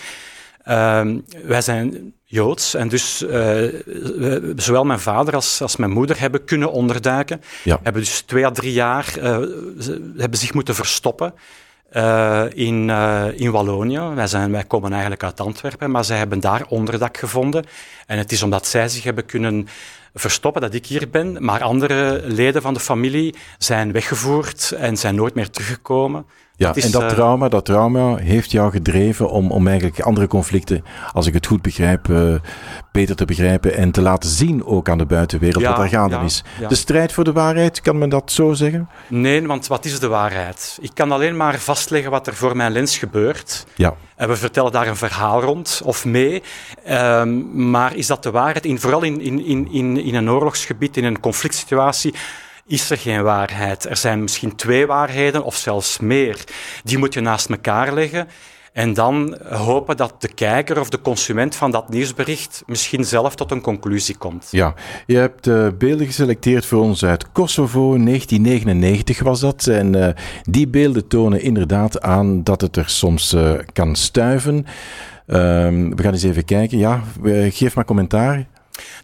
ehm, 0.67 1.19
wij 1.43 1.61
zijn 1.61 2.13
Joods. 2.23 2.73
En 2.73 2.87
dus 2.87 3.21
uh, 3.21 3.29
we- 3.29 4.53
zowel 4.55 4.83
mijn 4.83 4.99
vader 4.99 5.33
als, 5.35 5.61
als 5.61 5.75
mijn 5.75 5.91
moeder 5.91 6.19
hebben 6.19 6.43
kunnen 6.45 6.71
onderduiken. 6.71 7.41
Ja. 7.63 7.79
Hebben 7.83 8.01
dus 8.01 8.21
twee 8.21 8.45
à 8.45 8.51
drie 8.51 8.73
jaar 8.73 9.13
uh, 9.17 9.23
ze 9.79 10.11
hebben 10.17 10.39
zich 10.39 10.53
moeten 10.53 10.75
verstoppen. 10.75 11.33
uh, 11.93 12.43
in, 12.53 12.89
in 13.35 13.51
Wallonië. 13.51 13.99
Wij, 13.99 14.27
zijn, 14.27 14.51
wij 14.51 14.63
komen 14.63 14.91
eigenlijk 14.91 15.23
uit 15.23 15.39
Antwerpen, 15.39 15.91
maar 15.91 16.05
zij 16.05 16.17
hebben 16.17 16.39
daar 16.39 16.65
onderdak 16.69 17.17
gevonden. 17.17 17.65
En 18.07 18.17
het 18.17 18.31
is 18.31 18.43
omdat 18.43 18.67
zij 18.67 18.87
zich 18.89 19.03
hebben 19.03 19.25
kunnen 19.25 19.67
verstoppen 20.13 20.61
dat 20.61 20.73
ik 20.73 20.85
hier 20.85 21.09
ben, 21.09 21.43
maar 21.45 21.63
andere 21.63 22.21
leden 22.25 22.61
van 22.61 22.73
de 22.73 22.79
familie 22.79 23.35
zijn 23.57 23.91
weggevoerd 23.91 24.71
en 24.71 24.97
zijn 24.97 25.15
nooit 25.15 25.33
meer 25.35 25.49
teruggekomen. 25.49 26.25
Ja, 26.59 26.75
is, 26.75 26.85
en 26.85 26.91
dat 26.91 27.01
eh, 27.01 27.07
trauma, 27.07 27.49
dat 27.49 27.65
trauma 27.65 28.15
heeft 28.15 28.51
jou 28.51 28.71
gedreven 28.71 29.29
om, 29.29 29.51
om 29.51 29.67
eigenlijk 29.67 29.99
andere 29.99 30.27
conflicten, 30.27 30.83
als 31.13 31.27
ik 31.27 31.33
het 31.33 31.45
goed 31.45 31.61
begrijp, 31.61 32.09
eh, 32.09 32.33
beter 32.91 33.15
te 33.15 33.25
begrijpen 33.25 33.75
en 33.75 33.91
te 33.91 34.01
laten 34.01 34.29
zien 34.29 34.65
ook 34.65 34.89
aan 34.89 34.97
de 34.97 35.05
buitenwereld 35.05 35.63
Ja, 35.63 35.69
wat 35.69 35.79
er 35.79 35.89
gaande 35.89 36.15
ja, 36.15 36.21
is. 36.21 36.43
ja. 36.59 36.67
De 36.67 36.75
strijd 36.75 37.11
voor 37.11 37.23
de 37.23 37.31
waarheid, 37.31 37.81
kan 37.81 37.97
men 37.97 38.09
dat 38.09 38.31
zo 38.31 38.53
zeggen? 38.53 38.89
Nee, 39.07 39.47
want 39.47 39.67
wat 39.67 39.85
is 39.85 39.99
de 39.99 40.07
waarheid? 40.07 40.77
Ik 40.81 40.91
kan 40.93 41.11
alleen 41.11 41.37
maar 41.37 41.57
vastleggen 41.57 42.11
wat 42.11 42.27
er 42.27 42.35
voor 42.35 42.55
mijn 42.55 42.71
lens 42.71 42.97
gebeurt. 42.97 43.65
Ja, 43.75 43.93
En 44.15 44.27
we 44.27 44.35
vertellen 44.35 44.71
daar 44.71 44.87
een 44.87 44.95
verhaal 44.95 45.41
rond 45.41 45.81
of 45.85 46.05
mee. 46.05 46.43
Ehm, 46.83 47.69
maar 47.69 47.95
is 47.95 48.07
dat 48.07 48.23
de 48.23 48.31
waarheid? 48.31 48.65
In, 48.65 48.79
vooral 48.79 49.03
in, 49.03 49.21
in, 49.21 49.45
in, 49.45 49.71
in, 49.71 49.97
in 50.03 50.15
een 50.15 50.29
oorlogsgebied, 50.29 50.97
in 50.97 51.03
een 51.03 51.19
conflict 51.19 51.55
situatie, 51.55 52.13
is 52.67 52.89
er 52.89 52.97
geen 52.97 53.23
waarheid. 53.23 53.85
Er 53.85 53.97
zijn 53.97 54.21
misschien 54.21 54.55
twee 54.55 54.85
waarheden 54.85 55.43
of 55.43 55.55
zelfs 55.55 55.99
meer. 55.99 56.43
Die 56.83 56.97
moet 56.97 57.13
je 57.13 57.21
naast 57.21 57.49
elkaar 57.49 57.93
leggen. 57.93 58.27
En 58.77 58.93
dan 58.93 59.37
hopen 59.49 59.97
dat 59.97 60.13
de 60.19 60.33
kijker 60.33 60.79
of 60.79 60.89
de 60.89 61.01
consument 61.01 61.55
van 61.55 61.71
dat 61.71 61.89
nieuwsbericht 61.89 62.63
misschien 62.65 63.05
zelf 63.05 63.35
tot 63.35 63.51
een 63.51 63.61
conclusie 63.61 64.17
komt. 64.17 64.47
ja. 64.51 64.73
Je 65.05 65.15
hebt 65.15 65.47
eh, 65.47 65.67
beelden 65.77 66.05
geselecteerd 66.05 66.65
voor 66.65 66.81
ons 66.81 67.05
uit 67.05 67.31
Kosovo, 67.31 67.97
1999 67.97 69.19
was 69.19 69.39
dat. 69.39 69.67
En 69.67 70.07
eh, 70.07 70.13
die 70.43 70.67
beelden 70.67 71.07
tonen 71.07 71.41
inderdaad 71.41 72.01
aan 72.01 72.43
dat 72.43 72.61
het 72.61 72.75
er 72.75 72.89
soms 72.89 73.33
eh, 73.33 73.53
kan 73.73 73.95
stuiven. 73.95 74.65
Ehm, 75.27 75.95
we 75.95 76.03
gaan 76.03 76.13
eens 76.13 76.23
even 76.23 76.45
kijken. 76.45 76.77
Ja, 76.77 77.03
geef 77.49 77.75
maar 77.75 77.85
commentaar. 77.85 78.47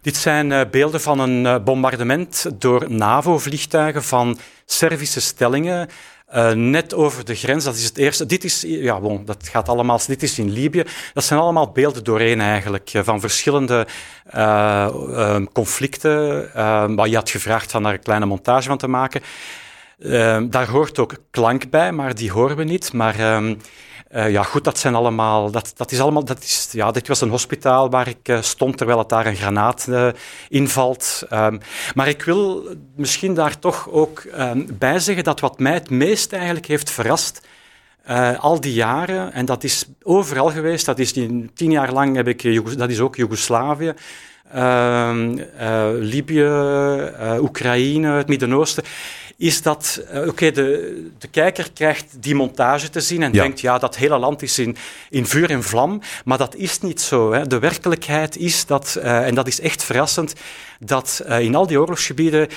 Dit 0.02 0.16
zijn 0.16 0.50
uh, 0.50 0.60
beelden 0.70 1.00
van 1.00 1.18
een 1.18 1.44
uh, 1.44 1.56
bombardement 1.64 2.46
door 2.58 2.90
NAVO-vliegtuigen 2.90 4.02
van 4.02 4.38
Servische 4.64 5.20
stellingen. 5.20 5.88
Uh, 6.34 6.50
net 6.52 6.94
over 6.94 7.24
de 7.24 7.34
grens, 7.34 7.64
dat 7.64 7.74
is 7.74 7.84
het 7.84 7.98
eerste. 7.98 8.26
Dit 8.26 8.44
is, 8.44 8.64
ja, 8.66 9.00
dat 9.24 9.48
gaat 9.48 9.68
allemaal, 9.68 10.00
dit 10.06 10.22
is 10.22 10.38
in 10.38 10.50
Libië. 10.50 10.84
Dat 11.14 11.24
zijn 11.24 11.40
allemaal 11.40 11.70
beelden 11.70 12.04
doorheen 12.04 12.40
eigenlijk, 12.40 12.90
van 12.94 13.20
verschillende 13.20 13.86
conflicten. 15.52 16.50
Maar 16.94 17.08
je 17.08 17.16
had 17.16 17.30
gevraagd 17.30 17.70
van 17.70 17.82
daar 17.82 17.92
een 17.92 18.02
kleine 18.02 18.26
montage 18.26 18.68
van 18.68 18.78
te 18.78 18.88
maken. 18.88 19.20
Daar 20.50 20.68
hoort 20.68 20.98
ook 20.98 21.14
klank 21.30 21.70
bij, 21.70 21.92
maar 21.92 22.14
die 22.14 22.32
horen 22.32 22.56
we 22.56 22.64
niet. 22.64 22.92
Maar 22.92 23.34
um, 23.34 23.58
uh, 24.12 24.30
ja, 24.30 24.42
goed, 24.42 24.64
dat 24.64 24.78
zijn 24.78 24.94
allemaal, 24.94 25.50
dat, 25.50 25.72
dat 25.76 25.92
is 25.92 26.00
allemaal, 26.00 26.24
dat 26.24 26.42
is, 26.42 26.68
ja, 26.72 26.90
dit 26.90 27.08
was 27.08 27.20
een 27.20 27.28
hospitaal 27.30 27.90
waar 27.90 28.08
ik 28.08 28.28
uh, 28.28 28.42
stond 28.42 28.76
terwijl 28.76 28.98
het 28.98 29.08
daar 29.08 29.26
een 29.26 29.36
granaat 29.36 29.86
uh, 29.88 30.08
invalt. 30.48 31.22
Um, 31.32 31.60
maar 31.94 32.08
ik 32.08 32.22
wil 32.22 32.68
misschien 32.96 33.34
daar 33.34 33.58
toch 33.58 33.88
ook 33.90 34.24
um, 34.38 34.66
bij 34.78 34.98
zeggen 34.98 35.24
dat 35.24 35.40
wat 35.40 35.58
mij 35.58 35.72
het 35.72 35.90
meest 35.90 36.32
eigenlijk 36.32 36.66
heeft 36.66 36.90
verrast, 36.90 37.46
al 38.38 38.60
die 38.60 38.72
jaren, 38.72 39.32
en 39.32 39.44
dat 39.44 39.64
is 39.64 39.84
overal 40.02 40.50
geweest, 40.50 40.86
dat 40.86 40.98
is 40.98 41.12
die, 41.12 41.50
tien 41.54 41.70
jaar 41.70 41.92
lang 41.92 42.16
heb 42.16 42.28
ik, 42.28 42.78
dat 42.78 42.90
is 42.90 43.00
ook 43.00 43.16
Joegoslavië, 43.16 43.94
uh, 44.54 45.12
Libië, 45.98 46.50
Oekraïne, 47.38 48.08
het 48.08 48.28
Midden-Oosten 48.28 48.84
is 49.36 49.62
dat, 49.62 50.02
uh, 50.12 50.18
oké, 50.18 50.28
okay, 50.28 50.50
de, 50.50 51.10
de 51.18 51.28
kijker 51.28 51.72
krijgt 51.72 52.06
die 52.20 52.34
montage 52.34 52.90
te 52.90 53.00
zien 53.00 53.22
en 53.22 53.32
Ja. 53.32 53.42
denkt, 53.42 53.60
ja, 53.60 53.78
dat 53.78 53.96
hele 53.96 54.18
land 54.18 54.42
is 54.42 54.58
in, 54.58 54.76
in 55.10 55.26
vuur 55.26 55.50
en 55.50 55.62
vlam, 55.62 56.00
maar 56.24 56.38
dat 56.38 56.54
is 56.54 56.80
niet 56.80 57.00
zo. 57.00 57.32
Hè. 57.32 57.46
De 57.46 57.58
werkelijkheid 57.58 58.36
is 58.36 58.66
dat, 58.66 58.96
uh, 58.98 59.26
en 59.26 59.34
dat 59.34 59.46
is 59.46 59.60
echt 59.60 59.84
verrassend, 59.84 60.34
dat 60.78 61.22
uh, 61.28 61.40
in 61.40 61.54
al 61.54 61.66
die 61.66 61.80
oorlogsgebieden 61.80 62.48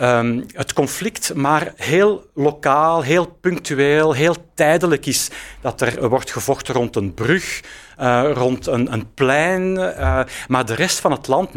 um, 0.00 0.46
het 0.52 0.72
conflict 0.72 1.34
maar 1.34 1.72
heel 1.76 2.26
lokaal, 2.34 3.02
heel 3.02 3.36
punctueel, 3.40 4.12
heel 4.12 4.36
tijdelijk 4.54 5.06
is. 5.06 5.28
Dat 5.60 5.80
er 5.80 6.08
wordt 6.08 6.30
gevochten 6.30 6.74
rond 6.74 6.96
een 6.96 7.14
brug, 7.14 7.60
uh, 8.00 8.30
rond 8.32 8.66
een, 8.66 8.92
een 8.92 9.14
plein. 9.14 9.76
Uh, 9.78 10.20
maar 10.48 10.66
de 10.66 10.74
rest 10.74 10.98
van 10.98 11.10
het 11.10 11.26
land, 11.26 11.48
90% 11.48 11.50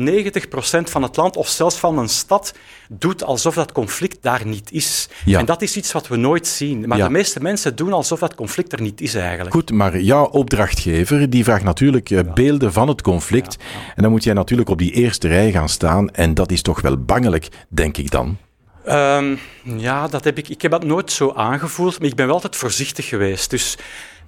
van 0.84 1.03
het 1.03 1.15
land 1.15 1.36
of 1.36 1.48
zelfs 1.48 1.75
van 1.75 1.98
een 1.98 2.10
stad, 2.10 2.53
doet 2.89 3.24
alsof 3.24 3.55
dat 3.55 3.72
conflict 3.72 4.17
daar 4.22 4.41
niet 4.46 4.72
is. 4.72 5.10
Ja. 5.25 5.39
En 5.39 5.46
dat 5.46 5.62
is 5.62 5.75
iets 5.75 5.91
wat 5.91 6.08
we 6.08 6.15
nooit 6.15 6.48
zien. 6.48 6.88
Maar 6.88 6.98
ja. 6.98 7.05
de 7.05 7.12
meeste 7.12 7.41
mensen 7.41 7.75
doen 7.75 7.93
alsof 7.93 8.19
dat 8.19 8.36
conflict 8.36 8.72
er 8.72 8.81
niet 8.81 9.01
is 9.01 9.15
eigenlijk. 9.15 9.55
Goed, 9.55 9.72
maar 9.72 10.00
jouw 10.00 10.25
opdrachtgever 10.25 11.29
die 11.29 11.43
vraagt 11.43 11.63
natuurlijk 11.63 12.10
uh, 12.10 12.19
beelden 12.34 12.74
van 12.74 12.88
het 12.88 13.01
conflict. 13.01 13.58
En 13.96 14.01
dan 14.03 14.12
moet 14.12 14.24
jij 14.24 14.34
natuurlijk 14.34 14.69
op 14.69 14.77
die 14.77 14.91
eerste 14.91 15.27
rij 15.27 15.51
gaan 15.51 15.69
staan. 15.69 16.10
En 16.10 16.34
dat 16.34 16.51
is 16.51 16.62
toch 16.62 16.81
wel 16.81 16.98
bangelijk, 16.98 17.48
denk 17.69 17.98
ik 17.98 18.12
dan. 18.12 18.38
Um, 18.88 19.39
ja, 19.63 20.08
dat 20.08 20.24
heb 20.24 20.38
ik, 20.38 20.50
ik 20.50 20.62
heb 20.62 20.72
dat 20.72 20.84
nooit 20.84 21.12
zo 21.12 21.31
aangevoeld, 21.31 22.00
maar 22.00 22.08
ik 22.08 22.15
ben 22.15 22.25
wel 22.25 22.36
altijd 22.36 22.55
voorzichtig 22.55 23.08
geweest. 23.08 23.50
Dus 23.50 23.77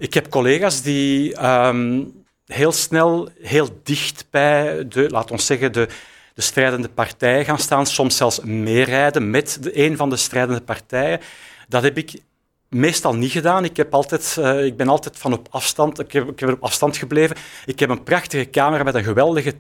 ik 0.01 0.13
heb 0.13 0.29
collega's 0.29 0.81
die 0.81 1.45
um, 1.45 2.11
heel 2.45 2.71
snel, 2.71 3.29
heel 3.41 3.69
dicht 3.83 4.25
bij 4.29 4.87
de, 4.87 5.09
laat 5.09 5.31
ons 5.31 5.45
zeggen, 5.45 5.71
de, 5.71 5.87
de 6.33 6.41
strijdende 6.41 6.89
partijen 6.89 7.45
gaan 7.45 7.57
staan, 7.57 7.85
soms 7.85 8.17
zelfs 8.17 8.39
meerijden 8.39 9.29
met 9.29 9.57
de, 9.61 9.85
een 9.85 9.97
van 9.97 10.09
de 10.09 10.15
strijdende 10.17 10.61
partijen. 10.61 11.19
Dat 11.67 11.83
heb 11.83 11.97
ik 11.97 12.21
meestal 12.69 13.15
niet 13.15 13.31
gedaan. 13.31 13.63
Ik, 13.63 13.77
heb 13.77 13.93
altijd, 13.93 14.35
uh, 14.39 14.65
ik 14.65 14.77
ben 14.77 14.87
altijd 14.87 15.17
van 15.17 15.33
op 15.33 15.47
afstand, 15.51 15.99
ik 15.99 16.11
heb, 16.11 16.29
ik 16.29 16.39
heb 16.39 16.49
op 16.49 16.63
afstand 16.63 16.97
gebleven. 16.97 17.35
Ik 17.65 17.79
heb 17.79 17.89
een 17.89 18.03
prachtige 18.03 18.49
camera 18.49 18.83
met 18.83 18.95
een 18.95 19.03
geweldige 19.03 19.53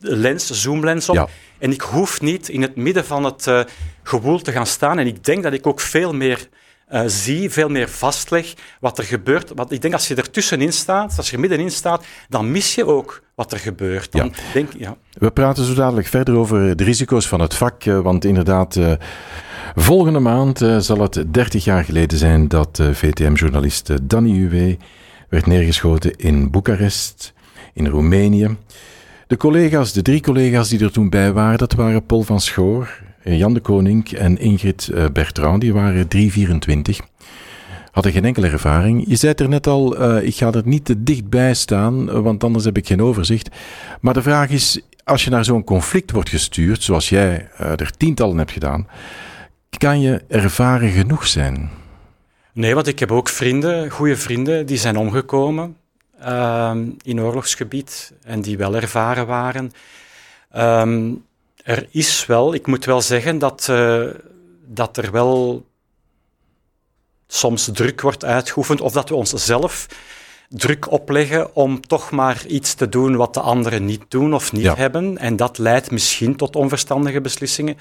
lens, 0.00 0.50
zoomlens 0.50 1.08
op. 1.08 1.30
En 1.58 1.72
ik 1.72 1.80
hoef 1.80 2.20
niet 2.20 2.48
in 2.48 2.62
het 2.62 2.76
midden 2.76 3.04
van 3.04 3.24
het 3.24 3.46
uh, 3.46 3.60
gewoel 4.02 4.40
te 4.40 4.52
gaan 4.52 4.66
staan. 4.66 4.98
En 4.98 5.06
ik 5.06 5.24
denk 5.24 5.42
dat 5.42 5.52
ik 5.52 5.66
ook 5.66 5.80
veel 5.80 6.12
meer 6.12 6.48
uh, 6.94 7.02
zie, 7.06 7.50
veel 7.50 7.68
meer 7.68 7.88
vastleg 7.88 8.54
wat 8.80 8.98
er 8.98 9.04
gebeurt. 9.04 9.52
Want 9.54 9.72
ik 9.72 9.82
denk 9.82 9.94
als 9.94 10.08
je 10.08 10.14
er 10.14 10.30
tussenin 10.30 10.72
staat, 10.72 11.14
als 11.16 11.28
je 11.28 11.34
er 11.34 11.40
middenin 11.40 11.70
staat, 11.70 12.04
dan 12.28 12.50
mis 12.50 12.74
je 12.74 12.86
ook 12.86 13.22
wat 13.34 13.52
er 13.52 13.58
gebeurt. 13.58 14.12
Dan 14.12 14.26
ja. 14.26 14.52
Denk, 14.52 14.70
ja. 14.78 14.96
We 15.12 15.30
praten 15.30 15.64
zo 15.64 15.74
dadelijk 15.74 16.06
verder 16.06 16.34
over 16.36 16.76
de 16.76 16.84
risico's 16.84 17.28
van 17.28 17.40
het 17.40 17.54
vak. 17.54 17.84
Uh, 17.84 18.00
want 18.00 18.24
inderdaad, 18.24 18.78
volgende 19.74 20.18
maand 20.18 20.58
zal 20.78 21.00
het 21.00 21.24
30 21.30 21.64
jaar 21.64 21.84
geleden 21.84 22.18
zijn 22.18 22.48
dat 22.48 22.82
VTM-journalist 22.92 23.90
Danny 24.02 24.30
Uwe 24.30 24.76
werd 25.28 25.46
neergeschoten 25.46 26.16
in 26.16 26.50
Boekarest, 26.50 27.32
in 27.72 27.86
Roemenië. 27.86 28.56
De 29.26 29.36
collega's, 29.36 29.92
de 29.92 30.02
drie 30.02 30.20
collega's 30.20 30.68
die 30.68 30.80
er 30.80 30.92
toen 30.92 31.10
bij 31.10 31.32
waren, 31.32 31.58
dat 31.58 31.72
waren 31.72 32.06
Paul 32.06 32.22
van 32.22 32.40
Schoor, 32.40 33.02
Jan 33.24 33.54
de 33.54 33.60
Koning 33.60 34.12
en 34.12 34.38
Ingrid 34.38 34.88
eh, 34.88 35.04
Bertrand. 35.12 35.60
Die 35.60 35.72
waren 35.72 36.08
324. 36.08 37.00
Hadden 37.90 38.12
geen 38.12 38.24
enkele 38.24 38.48
ervaring. 38.48 39.04
Je 39.06 39.16
zei 39.16 39.32
er 39.32 39.48
net 39.48 39.66
al, 39.66 40.16
uh, 40.16 40.26
ik 40.26 40.34
ga 40.34 40.52
er 40.52 40.62
niet 40.64 40.84
te 40.84 41.02
dichtbij 41.02 41.54
staan, 41.54 42.22
want 42.22 42.44
anders 42.44 42.64
heb 42.64 42.76
ik 42.76 42.86
geen 42.86 43.02
overzicht. 43.02 43.48
Maar 44.00 44.14
de 44.14 44.22
vraag 44.22 44.50
is, 44.50 44.80
als 45.04 45.24
je 45.24 45.30
naar 45.30 45.44
zo'n 45.44 45.64
conflict 45.64 46.10
wordt 46.10 46.28
gestuurd, 46.28 46.82
zoals 46.82 47.08
jij 47.08 47.48
uh, 47.60 47.70
er 47.70 47.96
tientallen 47.96 48.38
hebt 48.38 48.50
gedaan, 48.50 48.88
kan 49.78 50.00
je 50.00 50.22
ervaren 50.28 50.90
genoeg 50.90 51.26
zijn? 51.26 51.70
Nee, 52.52 52.74
want 52.74 52.86
ik 52.86 52.98
heb 52.98 53.12
ook 53.12 53.28
vrienden, 53.28 53.90
goede 53.90 54.16
vrienden, 54.16 54.66
die 54.66 54.76
zijn 54.76 54.96
omgekomen. 54.96 55.76
Ehm, 56.20 56.88
in 57.02 57.20
oorlogsgebied 57.20 58.12
en 58.22 58.40
die 58.40 58.56
wel 58.56 58.74
ervaren 58.74 59.26
waren. 59.26 59.70
Um, 60.56 61.24
er 61.64 61.88
is 61.90 62.26
wel, 62.26 62.54
ik 62.54 62.66
moet 62.66 62.84
wel 62.84 63.00
zeggen 63.00 63.38
dat, 63.38 63.66
uh, 63.70 64.06
dat 64.66 64.96
er 64.96 65.12
wel 65.12 65.66
soms 67.26 67.70
druk 67.72 68.00
wordt 68.00 68.24
uitgeoefend 68.24 68.80
of 68.80 68.92
dat 68.92 69.08
we 69.08 69.14
ons 69.14 69.30
zelf 69.30 69.86
druk 70.48 70.90
opleggen 70.90 71.54
om 71.54 71.86
toch 71.86 72.10
maar 72.10 72.46
iets 72.46 72.74
te 72.74 72.88
doen 72.88 73.16
wat 73.16 73.34
de 73.34 73.40
anderen 73.40 73.84
niet 73.84 74.04
doen 74.08 74.34
of 74.34 74.52
niet 74.52 74.62
ja. 74.62 74.74
hebben. 74.74 75.18
En 75.18 75.36
dat 75.36 75.58
leidt 75.58 75.90
misschien 75.90 76.36
tot 76.36 76.56
onverstandige 76.56 77.20
beslissingen. 77.20 77.76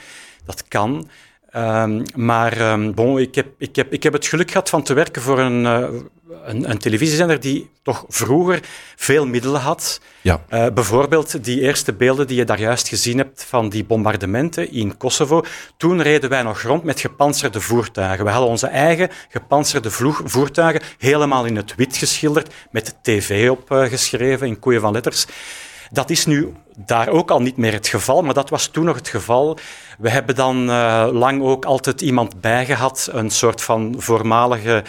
Dat 0.45 0.67
kan. 0.67 1.09
Um, 1.55 2.03
maar 2.15 2.71
um, 2.71 2.93
bon, 2.93 3.19
ik, 3.19 3.35
heb, 3.35 3.47
ik, 3.57 3.75
heb, 3.75 3.93
ik 3.93 4.03
heb 4.03 4.13
het 4.13 4.25
geluk 4.25 4.51
gehad 4.51 4.69
van 4.69 4.83
te 4.83 4.93
werken 4.93 5.21
voor 5.21 5.39
een, 5.39 5.63
uh, 5.63 5.99
een, 6.45 6.69
een, 6.69 6.77
televisiezender 6.77 7.39
die 7.39 7.69
toch 7.81 8.05
vroeger 8.07 8.59
veel 8.95 9.27
middelen 9.27 9.61
had. 9.61 10.01
Ja. 10.21 10.41
Uh, 10.49 10.67
bijvoorbeeld 10.73 11.43
die 11.43 11.61
eerste 11.61 11.93
beelden 11.93 12.27
die 12.27 12.37
je 12.37 12.45
daar 12.45 12.59
juist 12.59 12.87
gezien 12.87 13.17
hebt 13.17 13.43
van 13.43 13.69
die 13.69 13.83
bombardementen 13.83 14.71
in 14.71 14.97
Kosovo. 14.97 15.43
Toen 15.77 16.01
reden 16.01 16.29
wij 16.29 16.43
nog 16.43 16.61
rond 16.61 16.83
met 16.83 16.99
gepantserde 16.99 17.61
voertuigen. 17.61 18.25
We 18.25 18.31
hadden 18.31 18.49
onze 18.49 18.67
eigen 18.67 19.09
gepantserde 19.29 19.91
voertuigen 20.23 20.81
helemaal 20.97 21.45
in 21.45 21.55
het 21.55 21.75
wit 21.75 21.97
geschilderd, 21.97 22.53
met 22.71 22.95
tv 23.01 23.49
opgeschreven 23.49 24.47
uh, 24.47 24.53
in 24.53 24.59
koeien 24.59 24.81
van 24.81 24.93
letters. 24.93 25.25
Dat 25.93 26.09
is 26.09 26.25
nu 26.25 26.53
daar 26.75 27.07
ook 27.07 27.31
al 27.31 27.41
niet 27.41 27.57
meer 27.57 27.73
het 27.73 27.87
geval, 27.87 28.21
maar 28.21 28.33
dat 28.33 28.49
was 28.49 28.67
toen 28.67 28.85
nog 28.85 28.95
het 28.95 29.07
geval. 29.07 29.57
We 29.97 30.09
hebben 30.09 30.35
dan 30.35 30.69
uh, 30.69 31.07
lang 31.11 31.41
ook 31.41 31.65
altijd 31.65 32.01
iemand 32.01 32.41
bijgehad, 32.41 33.09
een 33.11 33.29
soort 33.29 33.61
van 33.61 33.95
voormalige 33.97 34.83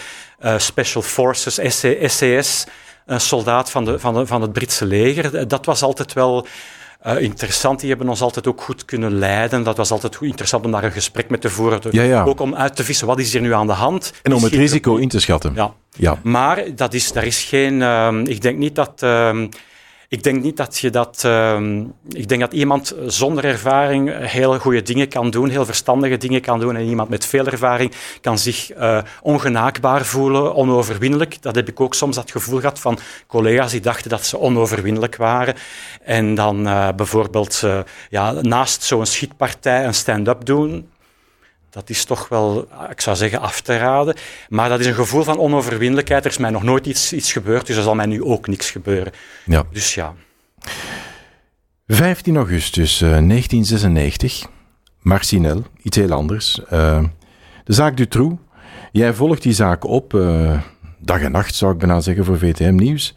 uh, 0.44 0.58
Special 0.58 1.02
Forces, 1.02 1.58
SCS, 1.76 2.64
een 3.06 3.20
soldaat 3.20 3.70
van, 3.70 3.84
de, 3.84 3.98
van, 3.98 4.14
de, 4.14 4.26
van 4.26 4.42
het 4.42 4.52
Britse 4.52 4.86
leger. 4.86 5.48
Dat 5.48 5.66
was 5.66 5.82
altijd 5.82 6.12
wel 6.12 6.46
uh, 7.06 7.20
interessant. 7.20 7.80
Die 7.80 7.88
hebben 7.88 8.08
ons 8.08 8.20
altijd 8.20 8.46
ook 8.46 8.60
goed 8.60 8.84
kunnen 8.84 9.18
leiden. 9.18 9.62
Dat 9.62 9.76
was 9.76 9.90
altijd 9.90 10.16
goed 10.16 10.28
interessant 10.28 10.64
om 10.64 10.70
daar 10.70 10.84
een 10.84 10.92
gesprek 10.92 11.30
mee 11.30 11.38
te 11.38 11.50
voeren. 11.50 11.80
Ja, 11.90 12.02
ja. 12.02 12.24
Ook 12.24 12.40
om 12.40 12.54
uit 12.54 12.76
te 12.76 12.84
vissen, 12.84 13.06
wat 13.06 13.18
is 13.18 13.32
hier 13.32 13.40
nu 13.40 13.54
aan 13.54 13.66
de 13.66 13.72
hand? 13.72 14.12
En 14.22 14.34
om 14.34 14.42
het 14.42 14.52
risico 14.52 14.96
in 14.96 15.08
te 15.08 15.20
schatten. 15.20 15.52
Ja. 15.54 15.74
ja. 15.90 16.18
Maar 16.22 16.74
dat 16.74 16.94
is, 16.94 17.12
daar 17.12 17.24
is 17.24 17.42
geen... 17.42 17.80
Uh, 17.80 18.20
ik 18.24 18.42
denk 18.42 18.58
niet 18.58 18.74
dat... 18.74 19.02
Uh, 19.04 19.46
ik 20.14 20.22
denk 20.22 20.42
niet 20.42 20.56
dat 20.56 20.78
je 20.78 20.90
dat. 20.90 21.22
Uh, 21.26 21.60
ik 22.08 22.28
denk 22.28 22.40
dat 22.40 22.52
iemand 22.52 22.94
zonder 23.06 23.44
ervaring 23.44 24.28
heel 24.28 24.58
goede 24.58 24.82
dingen 24.82 25.08
kan 25.08 25.30
doen, 25.30 25.48
heel 25.48 25.64
verstandige 25.64 26.16
dingen 26.16 26.40
kan 26.40 26.60
doen. 26.60 26.76
En 26.76 26.84
iemand 26.84 27.08
met 27.08 27.26
veel 27.26 27.46
ervaring 27.46 27.92
kan 28.20 28.38
zich 28.38 28.76
uh, 28.76 28.98
ongenaakbaar 29.22 30.04
voelen, 30.04 30.54
onoverwinnelijk. 30.54 31.42
Dat 31.42 31.54
heb 31.54 31.68
ik 31.68 31.80
ook 31.80 31.94
soms 31.94 32.16
dat 32.16 32.30
gevoel 32.30 32.60
gehad 32.60 32.80
van 32.80 32.98
collega's 33.26 33.70
die 33.70 33.80
dachten 33.80 34.10
dat 34.10 34.26
ze 34.26 34.38
onoverwinnelijk 34.38 35.16
waren. 35.16 35.54
En 36.02 36.34
dan 36.34 36.66
uh, 36.66 36.88
bijvoorbeeld 36.96 37.62
uh, 37.64 37.78
ja, 38.10 38.32
naast 38.32 38.82
zo'n 38.82 39.06
schietpartij 39.06 39.84
een 39.84 39.94
stand-up 39.94 40.44
doen 40.44 40.88
dat 41.74 41.90
is 41.90 42.04
toch 42.04 42.28
wel, 42.28 42.68
ik 42.90 43.00
zou 43.00 43.16
zeggen, 43.16 43.40
af 43.40 43.60
te 43.60 43.76
raden. 43.76 44.14
Maar 44.48 44.68
dat 44.68 44.80
is 44.80 44.86
een 44.86 44.94
gevoel 44.94 45.22
van 45.22 45.38
onoverwinnelijkheid. 45.38 46.24
Er 46.24 46.30
is 46.30 46.38
mij 46.38 46.50
nog 46.50 46.62
nooit 46.62 46.86
iets, 46.86 47.12
iets 47.12 47.32
gebeurd, 47.32 47.66
dus 47.66 47.76
er 47.76 47.82
zal 47.82 47.94
mij 47.94 48.06
nu 48.06 48.22
ook 48.22 48.46
niks 48.46 48.70
gebeuren. 48.70 49.12
Ja. 49.44 49.62
Dus 49.72 49.94
ja. 49.94 50.14
15 51.86 52.36
augustus 52.36 53.00
uh, 53.00 53.08
1996. 53.08 54.46
Marcinel, 55.00 55.62
iets 55.82 55.96
heel 55.96 56.12
anders. 56.12 56.60
Uh, 56.72 57.04
de 57.64 57.72
zaak 57.72 57.96
Dutroux. 57.96 58.40
Jij 58.92 59.14
volgt 59.14 59.42
die 59.42 59.52
zaak 59.52 59.84
op, 59.84 60.14
uh, 60.14 60.60
dag 60.98 61.20
en 61.20 61.32
nacht 61.32 61.54
zou 61.54 61.72
ik 61.72 61.78
bijna 61.78 62.00
zeggen, 62.00 62.24
voor 62.24 62.38
VTM 62.38 62.74
Nieuws. 62.74 63.14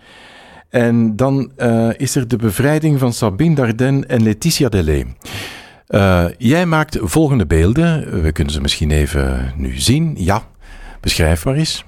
En 0.69 1.15
dan 1.15 1.51
uh, 1.57 1.89
is 1.97 2.15
er 2.15 2.27
de 2.27 2.35
bevrijding 2.35 2.99
van 2.99 3.13
Sabine 3.13 3.55
Dardenne 3.55 4.05
en 4.05 4.23
Laetitia 4.23 4.69
Delay. 4.69 5.05
Uh, 5.89 6.25
jij 6.37 6.65
maakt 6.65 6.97
volgende 7.01 7.45
beelden. 7.45 8.21
We 8.21 8.31
kunnen 8.31 8.53
ze 8.53 8.61
misschien 8.61 8.91
even 8.91 9.53
nu 9.55 9.79
zien. 9.79 10.15
Ja, 10.17 10.43
beschrijf 11.01 11.45
maar 11.45 11.55
eens. 11.55 11.85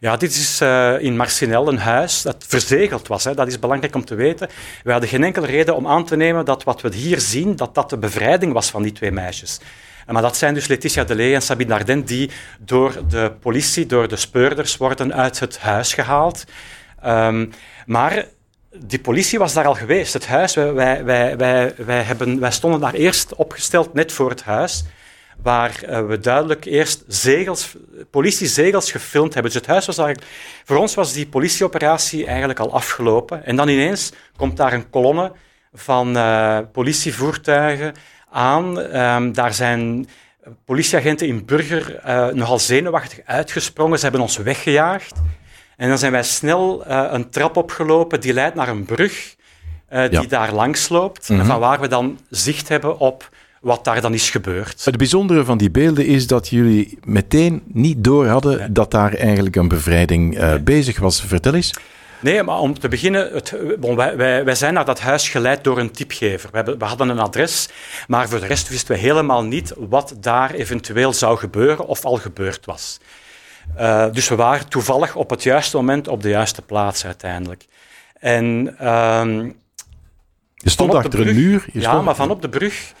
Ja, 0.00 0.16
dit 0.16 0.30
is 0.30 0.60
uh, 0.62 0.94
in 1.00 1.16
Marcinel 1.16 1.68
een 1.68 1.78
huis 1.78 2.22
dat 2.22 2.44
verzegeld 2.48 3.08
was. 3.08 3.24
Hè. 3.24 3.34
Dat 3.34 3.46
is 3.46 3.58
belangrijk 3.58 3.94
om 3.94 4.04
te 4.04 4.14
weten. 4.14 4.48
We 4.84 4.90
hadden 4.90 5.08
geen 5.08 5.24
enkele 5.24 5.46
reden 5.46 5.76
om 5.76 5.86
aan 5.86 6.04
te 6.04 6.16
nemen 6.16 6.44
dat 6.44 6.64
wat 6.64 6.80
we 6.80 6.94
hier 6.94 7.20
zien, 7.20 7.56
dat 7.56 7.74
dat 7.74 7.90
de 7.90 7.98
bevrijding 7.98 8.52
was 8.52 8.70
van 8.70 8.82
die 8.82 8.92
twee 8.92 9.12
meisjes. 9.12 9.60
Maar 10.06 10.22
dat 10.22 10.36
zijn 10.36 10.54
dus 10.54 10.66
Letitia 10.66 11.04
Delay 11.04 11.34
en 11.34 11.42
Sabine 11.42 11.70
Dardenne 11.70 12.04
die 12.04 12.30
door 12.58 13.02
de 13.08 13.32
politie, 13.40 13.86
door 13.86 14.08
de 14.08 14.16
speurders, 14.16 14.76
worden 14.76 15.14
uit 15.14 15.40
het 15.40 15.58
huis 15.58 15.94
gehaald. 15.94 16.44
Um, 17.06 17.52
maar 17.86 18.26
die 18.78 18.98
politie 18.98 19.38
was 19.38 19.52
daar 19.52 19.66
al 19.66 19.74
geweest, 19.74 20.12
het 20.12 20.26
huis. 20.26 20.54
Wij, 20.54 20.74
wij, 20.74 21.04
wij, 21.04 21.36
wij, 21.36 21.74
wij, 21.76 22.02
hebben, 22.02 22.40
wij 22.40 22.50
stonden 22.50 22.80
daar 22.80 22.94
eerst 22.94 23.34
opgesteld, 23.34 23.94
net 23.94 24.12
voor 24.12 24.30
het 24.30 24.42
huis, 24.42 24.84
waar 25.42 25.80
uh, 25.88 26.06
we 26.06 26.18
duidelijk 26.18 26.64
eerst 26.64 27.04
zegels, 27.08 27.76
politiezegels 28.10 28.90
gefilmd 28.90 29.34
hebben. 29.34 29.52
Dus 29.52 29.60
het 29.60 29.70
huis 29.70 29.86
was 29.86 29.98
eigenlijk... 29.98 30.30
Voor 30.64 30.76
ons 30.76 30.94
was 30.94 31.12
die 31.12 31.26
politieoperatie 31.26 32.26
eigenlijk 32.26 32.58
al 32.58 32.72
afgelopen. 32.72 33.44
En 33.44 33.56
dan 33.56 33.68
ineens 33.68 34.12
komt 34.36 34.56
daar 34.56 34.72
een 34.72 34.90
kolonne 34.90 35.32
van 35.72 36.16
uh, 36.16 36.58
politievoertuigen 36.72 37.94
aan. 38.30 38.96
Um, 38.96 39.32
daar 39.32 39.54
zijn 39.54 40.08
politieagenten 40.64 41.26
in 41.26 41.44
Burger 41.44 42.00
uh, 42.06 42.26
nogal 42.28 42.58
zenuwachtig 42.58 43.20
uitgesprongen. 43.24 43.96
Ze 43.96 44.02
hebben 44.02 44.22
ons 44.22 44.36
weggejaagd. 44.36 45.12
En 45.76 45.88
dan 45.88 45.98
zijn 45.98 46.12
wij 46.12 46.22
snel 46.22 46.84
uh, 46.88 47.04
een 47.10 47.30
trap 47.30 47.56
opgelopen 47.56 48.20
die 48.20 48.32
leidt 48.32 48.54
naar 48.54 48.68
een 48.68 48.84
brug 48.84 49.36
uh, 49.92 50.02
die 50.02 50.20
ja. 50.20 50.26
daar 50.28 50.52
langs 50.52 50.88
loopt. 50.88 51.28
Mm 51.28 51.38
-hmm. 51.38 51.46
Van 51.46 51.60
waar 51.60 51.80
we 51.80 51.88
dan 51.88 52.18
zicht 52.30 52.68
hebben 52.68 52.98
op 52.98 53.30
wat 53.60 53.84
daar 53.84 54.00
dan 54.00 54.14
is 54.14 54.30
gebeurd. 54.30 54.84
Het 54.84 54.96
bijzondere 54.96 55.44
van 55.44 55.58
die 55.58 55.70
beelden 55.70 56.06
is 56.06 56.26
dat 56.26 56.48
jullie 56.48 56.98
meteen 57.04 57.62
niet 57.66 58.04
door 58.04 58.26
hadden 58.26 58.58
nee. 58.58 58.72
dat 58.72 58.90
daar 58.90 59.14
eigenlijk 59.14 59.56
een 59.56 59.68
bevrijding 59.68 60.34
uh, 60.34 60.48
nee. 60.48 60.60
bezig 60.60 60.98
was. 60.98 61.22
Vertel 61.22 61.54
eens. 61.54 61.74
Nee, 62.20 62.42
maar 62.42 62.58
om 62.58 62.78
te 62.78 62.88
beginnen, 62.88 63.32
het, 63.32 63.54
bon, 63.80 63.96
wij, 63.96 64.16
wij, 64.16 64.44
wij, 64.44 64.54
zijn 64.54 64.74
naar 64.74 64.84
dat 64.84 65.00
huis 65.00 65.28
geleid 65.28 65.64
door 65.64 65.78
een 65.78 65.90
tipgever. 65.90 66.48
We, 66.50 66.56
hebben, 66.56 66.78
we, 66.78 66.84
hadden 66.84 67.08
een 67.08 67.18
adres, 67.18 67.68
maar 68.06 68.28
voor 68.28 68.40
de 68.40 68.46
rest 68.46 68.68
wisten 68.68 68.94
we 68.94 69.00
helemaal 69.00 69.42
niet 69.42 69.72
wat 69.76 70.14
daar 70.20 70.50
eventueel 70.50 71.12
zou 71.12 71.38
gebeuren 71.38 71.86
of 71.86 72.04
al 72.04 72.16
gebeurd 72.16 72.64
was. 72.64 72.98
Uh, 73.78 74.12
dus 74.12 74.28
we 74.28 74.34
waren 74.34 74.68
toevallig 74.68 75.16
op 75.16 75.30
het 75.30 75.42
juiste 75.42 75.76
moment 75.76 76.08
op 76.08 76.22
de 76.22 76.28
juiste 76.28 76.62
plaats 76.62 77.04
uiteindelijk. 77.04 77.66
En, 78.18 78.76
uh, 78.80 79.24
je 80.54 80.70
stond 80.70 80.94
achter 80.94 81.10
brug, 81.10 81.26
een 81.26 81.34
muur? 81.34 81.66
Ja, 81.72 82.00
maar 82.00 82.14
van 82.14 82.30
op 82.30 82.42
de 82.42 82.48
brug 82.48 82.92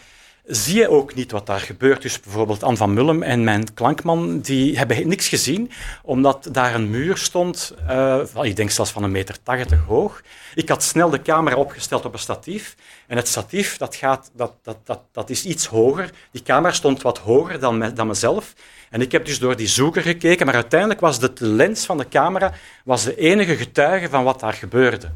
zie 0.46 0.78
je 0.78 0.88
ook 0.88 1.14
niet 1.14 1.30
wat 1.30 1.46
daar 1.46 1.60
gebeurt. 1.60 2.02
Dus 2.02 2.20
bijvoorbeeld 2.20 2.62
Anne 2.62 2.76
van 2.76 2.94
Mullem 2.94 3.22
en 3.22 3.44
mijn 3.44 3.74
klankman, 3.74 4.40
die 4.40 4.78
hebben 4.78 5.08
niks 5.08 5.28
gezien, 5.28 5.70
omdat 6.02 6.48
daar 6.52 6.74
een 6.74 6.90
muur 6.90 7.16
stond, 7.16 7.74
uh, 7.90 8.20
ik 8.42 8.56
denk 8.56 8.70
zelfs 8.70 8.90
van 8.90 9.02
een 9.02 9.10
meter 9.10 9.42
tachtig 9.42 9.84
hoog. 9.86 10.22
Ik 10.54 10.68
had 10.68 10.82
snel 10.82 11.10
de 11.10 11.22
camera 11.22 11.56
opgesteld 11.56 12.04
op 12.04 12.12
een 12.12 12.18
statief. 12.18 12.76
En 13.06 13.16
het 13.16 13.28
statief, 13.28 13.76
dat, 13.76 13.94
gaat, 13.94 14.30
dat, 14.34 14.52
dat, 14.62 14.76
dat, 14.84 15.00
dat 15.12 15.30
is 15.30 15.44
iets 15.44 15.66
hoger. 15.66 16.10
Die 16.30 16.42
camera 16.42 16.72
stond 16.72 17.02
wat 17.02 17.18
hoger 17.18 17.60
dan, 17.60 17.78
me, 17.78 17.92
dan 17.92 18.06
mezelf. 18.06 18.54
En 18.90 19.00
ik 19.00 19.12
heb 19.12 19.24
dus 19.24 19.38
door 19.38 19.56
die 19.56 19.66
zoeker 19.66 20.02
gekeken, 20.02 20.46
maar 20.46 20.54
uiteindelijk 20.54 21.00
was 21.00 21.18
de 21.18 21.32
lens 21.36 21.86
van 21.86 21.98
de 21.98 22.08
camera 22.08 22.52
was 22.84 23.04
de 23.04 23.16
enige 23.16 23.56
getuige 23.56 24.08
van 24.08 24.24
wat 24.24 24.40
daar 24.40 24.52
gebeurde. 24.52 25.10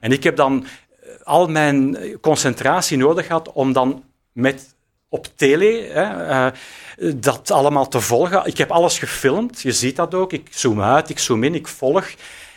En 0.00 0.12
ik 0.12 0.22
heb 0.22 0.36
dan 0.36 0.66
al 1.22 1.48
mijn 1.48 1.98
concentratie 2.20 2.96
nodig 2.96 3.26
gehad 3.26 3.52
om 3.52 3.72
dan 3.72 4.04
met 4.32 4.74
op 5.08 5.26
tele 5.36 5.88
hè, 5.92 6.28
uh, 6.28 6.52
dat 7.14 7.50
allemaal 7.50 7.88
te 7.88 8.00
volgen. 8.00 8.46
Ik 8.46 8.58
heb 8.58 8.70
alles 8.70 8.98
gefilmd, 8.98 9.60
je 9.60 9.72
ziet 9.72 9.96
dat 9.96 10.14
ook. 10.14 10.32
Ik 10.32 10.48
zoom 10.50 10.82
uit, 10.82 11.10
ik 11.10 11.18
zoom 11.18 11.44
in, 11.44 11.54
ik 11.54 11.68
volg. 11.68 12.06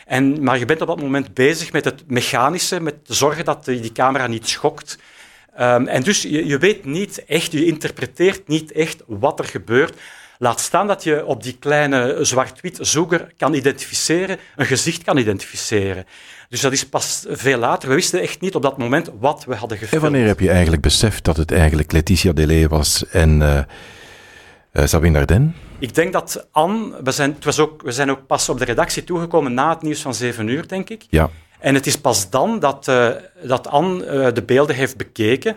En, 0.06 0.42
maar 0.42 0.58
je 0.58 0.64
bent 0.64 0.80
op 0.80 0.86
dat 0.86 1.00
moment 1.00 1.34
bezig 1.34 1.72
met 1.72 1.84
het 1.84 2.02
mechanische, 2.06 2.80
met 2.80 2.94
zorgen 3.02 3.44
dat 3.44 3.64
die, 3.64 3.92
camera 3.92 4.26
niet 4.26 4.48
schokt. 4.48 4.98
Um, 5.60 5.86
en 5.86 6.02
dus 6.02 6.22
je 6.22 6.58
weet 6.58 6.84
niet 6.84 7.24
echt, 7.24 7.52
je 7.52 7.66
interpreteert 7.66 8.48
niet 8.48 8.72
echt 8.72 9.02
wat 9.06 9.38
er 9.38 9.44
gebeurt. 9.44 10.00
Laat 10.38 10.60
staan 10.60 10.86
dat 10.86 11.04
je 11.04 11.26
op 11.26 11.42
die 11.42 11.56
kleine 11.58 12.18
zwart-wit 12.20 12.78
zoeker 12.80 13.32
kan 13.36 13.54
identificeren, 13.54 14.38
een 14.56 14.66
gezicht 14.66 15.04
kan 15.04 15.16
identificeren. 15.16 16.04
Dus 16.48 16.60
dat 16.60 16.72
is 16.72 16.88
pas 16.88 17.24
veel 17.28 17.58
later. 17.58 17.88
We 17.88 17.94
wisten 17.94 18.20
echt 18.20 18.40
niet 18.40 18.54
op 18.54 18.62
dat 18.62 18.78
moment 18.78 19.10
wat 19.18 19.44
we 19.44 19.54
hadden 19.54 19.78
gefilmd. 19.78 20.04
En 20.04 20.10
wanneer 20.10 20.28
heb 20.28 20.40
je 20.40 20.50
eigenlijk 20.50 20.82
beseft 20.82 21.24
dat 21.24 21.36
het 21.36 21.52
eigenlijk 21.52 21.92
Letitia 21.92 22.32
Delay 22.32 22.68
was 22.68 23.06
en 23.06 23.40
uh, 23.40 23.58
uh, 24.72 24.86
Sabine 24.86 25.18
Arden? 25.18 25.54
Ik 25.78 25.94
denk 25.94 26.12
dat 26.12 26.46
Anne, 26.50 27.02
we 27.02 27.10
zijn, 27.10 27.32
het 27.32 27.44
was 27.44 27.58
ook, 27.58 27.82
we 27.82 27.92
zijn 27.92 28.10
ook 28.10 28.26
pas 28.26 28.48
op 28.48 28.58
de 28.58 28.64
redactie 28.64 29.04
toegekomen 29.04 29.54
na 29.54 29.68
het 29.68 29.82
nieuws 29.82 30.00
van 30.00 30.14
7 30.14 30.48
uur, 30.48 30.68
denk 30.68 30.90
ik. 30.90 31.06
Ja. 31.10 31.30
En 31.58 31.74
het 31.74 31.86
is 31.86 31.98
pas 31.98 32.30
dan 32.30 32.58
dat, 32.58 32.86
uh, 32.88 33.08
dat 33.42 33.68
Anne 33.68 34.32
de 34.32 34.42
beelden 34.42 34.76
heeft 34.76 34.96
bekeken. 34.96 35.56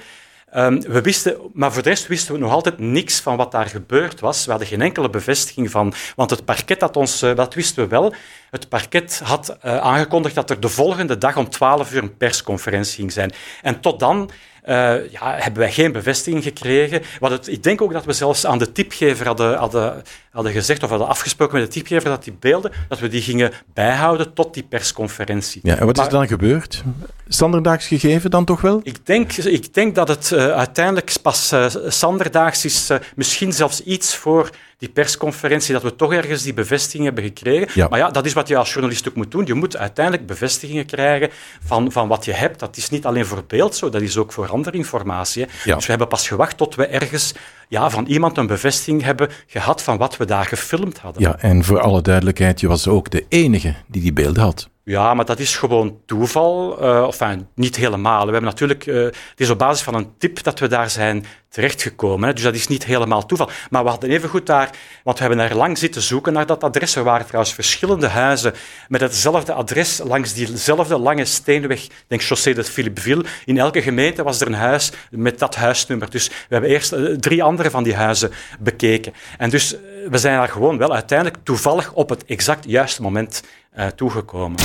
Um, 0.56 0.82
we 0.82 1.02
wisten, 1.02 1.38
maar 1.54 1.74
voor 1.74 1.84
de 1.84 1.90
rest 1.90 2.08
wisten 2.08 2.34
we 2.34 2.40
nog 2.40 2.52
altijd 2.52 2.80
niks 2.80 3.20
van 3.20 3.38
wat 3.38 3.52
daar 3.52 3.66
gebeurd 3.66 4.20
was. 4.20 4.46
We 4.46 4.52
hadden 4.52 4.70
geen 4.70 4.82
enkele 4.82 5.10
bevestiging 5.10 5.72
van. 5.72 5.94
Want 6.16 6.30
het 6.30 6.46
parket 6.46 6.82
had 6.82 6.96
ons, 6.96 7.24
uh, 7.24 7.36
dat 7.36 7.54
wisten 7.54 7.84
we 7.84 7.90
wel. 7.90 8.14
Het 8.50 8.70
parket 8.70 9.22
had 9.24 9.58
uh, 9.66 9.78
aangekondigd 9.78 10.36
dat 10.36 10.50
er 10.50 10.60
de 10.60 10.70
volgende 10.70 11.18
dag 11.18 11.38
om 11.38 11.50
12 11.50 11.94
uur 11.94 12.02
een 12.02 12.18
persconferentie 12.18 12.96
ging 12.96 13.12
zijn. 13.12 13.32
En 13.62 13.80
tot 13.80 14.00
dan 14.00 14.32
uh, 14.66 15.12
ja, 15.12 15.36
hebben 15.38 15.62
wij 15.62 15.72
geen 15.72 15.92
bevestiging 15.92 16.44
gekregen. 16.44 17.02
Wat 17.20 17.32
het, 17.32 17.48
ik 17.48 17.64
denk 17.64 17.82
ook 17.82 17.94
dat 17.94 18.06
we 18.06 18.14
zelfs 18.14 18.46
aan 18.46 18.58
de 18.58 18.72
tipgever 18.72 19.26
hadden, 19.26 19.58
hadden, 19.58 20.04
hadden 20.32 20.52
gezegd, 20.52 20.84
of 20.84 20.90
hadden 20.90 21.08
afgesproken 21.08 21.60
met 21.60 21.66
de 21.66 21.74
tipgever, 21.74 22.10
dat 22.10 22.24
die 22.24 22.36
beelden, 22.40 22.72
dat 22.88 23.00
we 23.00 23.08
die 23.08 23.22
gingen 23.22 23.52
bijhouden 23.74 24.34
tot 24.34 24.54
die 24.54 24.64
persconferentie. 24.64 25.62
Ja, 25.64 25.78
en 25.78 25.86
wat 25.86 25.96
maar, 25.96 26.06
is 26.06 26.12
er 26.12 26.18
dan 26.18 26.28
gebeurd? 26.28 26.84
Standaardaags 27.28 27.88
gegeven 27.88 28.32
dan 28.32 28.46
toch 28.46 28.62
wel? 28.62 28.80
Ik 28.84 29.06
denk, 29.06 29.32
ik 29.34 29.74
denk 29.74 29.96
dat 29.96 30.08
het 30.08 30.32
uh, 30.32 30.52
uiteindelijk 30.52 31.14
pas 31.22 31.54
uh, 31.54 31.66
standaardaags 31.88 32.66
is, 32.66 32.90
misschien 33.16 33.54
zelfs 33.54 33.84
iets 33.84 34.16
voor 34.16 34.50
die 34.80 34.90
persconferentie, 34.90 35.74
dat 35.74 35.84
we 35.84 35.96
toch 35.96 36.14
ergens 36.14 36.44
die 36.44 36.54
bevestiging 36.54 37.04
hebben 37.04 37.24
gekregen. 37.24 37.68
Ja. 37.74 37.88
Maar 37.88 38.00
ja, 38.00 38.10
dat 38.10 38.26
is 38.26 38.34
wat 38.34 38.48
je 38.48 38.58
als 38.58 38.74
journalist 38.74 39.08
ook 39.08 39.16
moet 39.16 39.32
doen. 39.32 39.46
Je 39.46 39.54
moet 39.54 39.78
uiteindelijk 39.78 40.28
bevestigingen 40.28 40.86
krijgen 40.86 41.30
van, 41.66 41.92
van 41.92 42.08
wat 42.08 42.26
je 42.26 42.34
hebt. 42.34 42.60
Dat 42.60 42.78
is 42.78 42.90
niet 42.90 43.06
alleen 43.06 43.26
voor 43.26 43.44
beeld 43.48 43.76
zo, 43.76 43.90
dat 43.90 44.02
is 44.02 44.18
ook 44.18 44.32
voor 44.32 44.48
andere 44.48 44.78
informatie. 44.78 45.48
Ja. 45.64 45.76
Dus 45.76 45.84
we 45.84 45.90
hebben 45.90 46.08
pas 46.08 46.28
gewacht 46.28 46.58
tot 46.58 46.76
we 46.76 46.86
ergens 46.86 47.34
ja, 47.70 47.90
van 47.90 48.06
iemand 48.06 48.38
een 48.38 48.48
bevestiging 48.48 49.04
hebben 49.04 49.30
gehad 49.48 49.84
van 49.84 49.98
wat 49.98 50.18
we 50.18 50.26
daar 50.26 50.46
gefilmd 50.46 51.00
hadden. 51.00 51.22
Ja, 51.22 51.38
en 51.40 51.64
voor 51.64 51.80
alle 51.80 52.02
duidelijkheid, 52.02 52.60
je 52.60 52.68
was 52.68 52.88
ook 52.88 53.10
de 53.10 53.26
enige 53.30 53.76
die 53.88 54.02
die 54.02 54.14
beelden 54.14 54.44
had. 54.44 54.70
Ja, 54.84 55.14
maar 55.14 55.26
dat 55.26 55.40
is 55.40 55.56
gewoon 55.56 55.98
toeval. 56.06 56.84
Uh, 56.84 57.04
enfin, 57.04 57.48
niet 57.56 57.76
helemaal. 57.76 58.26
We 58.26 58.32
hebben 58.32 58.50
natuurlijk, 58.50 58.86
uh, 58.86 59.04
het 59.04 59.16
is 59.36 59.50
op 59.50 59.58
basis 59.58 59.84
van 59.84 59.96
een 59.96 60.12
tip 60.18 60.44
dat 60.44 60.60
we 60.60 60.68
daar 60.68 60.90
zijn 60.90 61.26
terechtgekomen. 61.50 62.36
Dus 62.36 62.44
dat 62.44 62.56
is 62.56 62.68
niet 62.68 62.86
helemaal 62.86 63.26
toeval. 63.26 63.50
Maar 63.70 63.84
we 63.84 63.90
hadden 63.90 64.10
even 64.10 64.30
goed 64.30 64.46
daar, 64.46 64.70
want 65.04 65.20
we 65.20 65.26
hebben 65.26 65.46
er 65.46 65.56
lang 65.56 65.78
zitten 65.78 66.02
zoeken 66.02 66.34
naar 66.34 66.46
dat 66.46 66.64
adres. 66.64 66.96
Er 66.96 67.04
waren 67.04 67.26
trouwens 67.26 67.54
verschillende 67.54 68.08
huizen 68.08 68.54
met 68.88 69.02
hetzelfde 69.02 69.54
adres 69.54 70.02
langs 70.04 70.34
diezelfde 70.34 70.98
lange 70.98 71.26
steenweg, 71.26 71.88
denk 72.08 72.22
Chaussée 72.24 72.54
de 72.54 72.64
Philippeville. 72.64 73.26
In 73.46 73.58
elke 73.58 73.82
gemeente 73.82 74.24
was 74.24 74.42
er 74.42 74.48
een 74.48 74.54
huis 74.54 74.92
met 75.10 75.40
dat 75.40 75.56
huisnummer. 75.56 76.10
Dus 76.10 76.28
we 76.28 76.34
hebben 76.48 76.70
eerst 76.70 76.94
uh, 76.94 77.16
drie 77.18 77.44
andere 77.44 77.70
van 77.70 77.84
die 77.84 77.96
huizen 77.96 78.32
bekeken. 78.60 79.14
En 79.38 79.50
dus 79.50 79.76
we 80.10 80.18
zijn 80.18 80.38
daar 80.38 80.50
gewoon 80.50 80.78
wel 80.78 80.94
uiteindelijk 80.94 81.38
toevallig 81.44 81.94
op 81.94 82.10
het 82.10 82.26
exact 82.26 82.66
juiste 82.68 83.02
moment 83.02 83.44
uh, 83.78 83.86
toegekomen. 83.88 84.60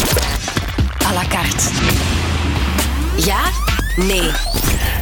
À 1.07 1.12
la 1.12 1.27
carte. 1.29 1.70
Ja? 3.16 3.40
Nee. 3.97 4.31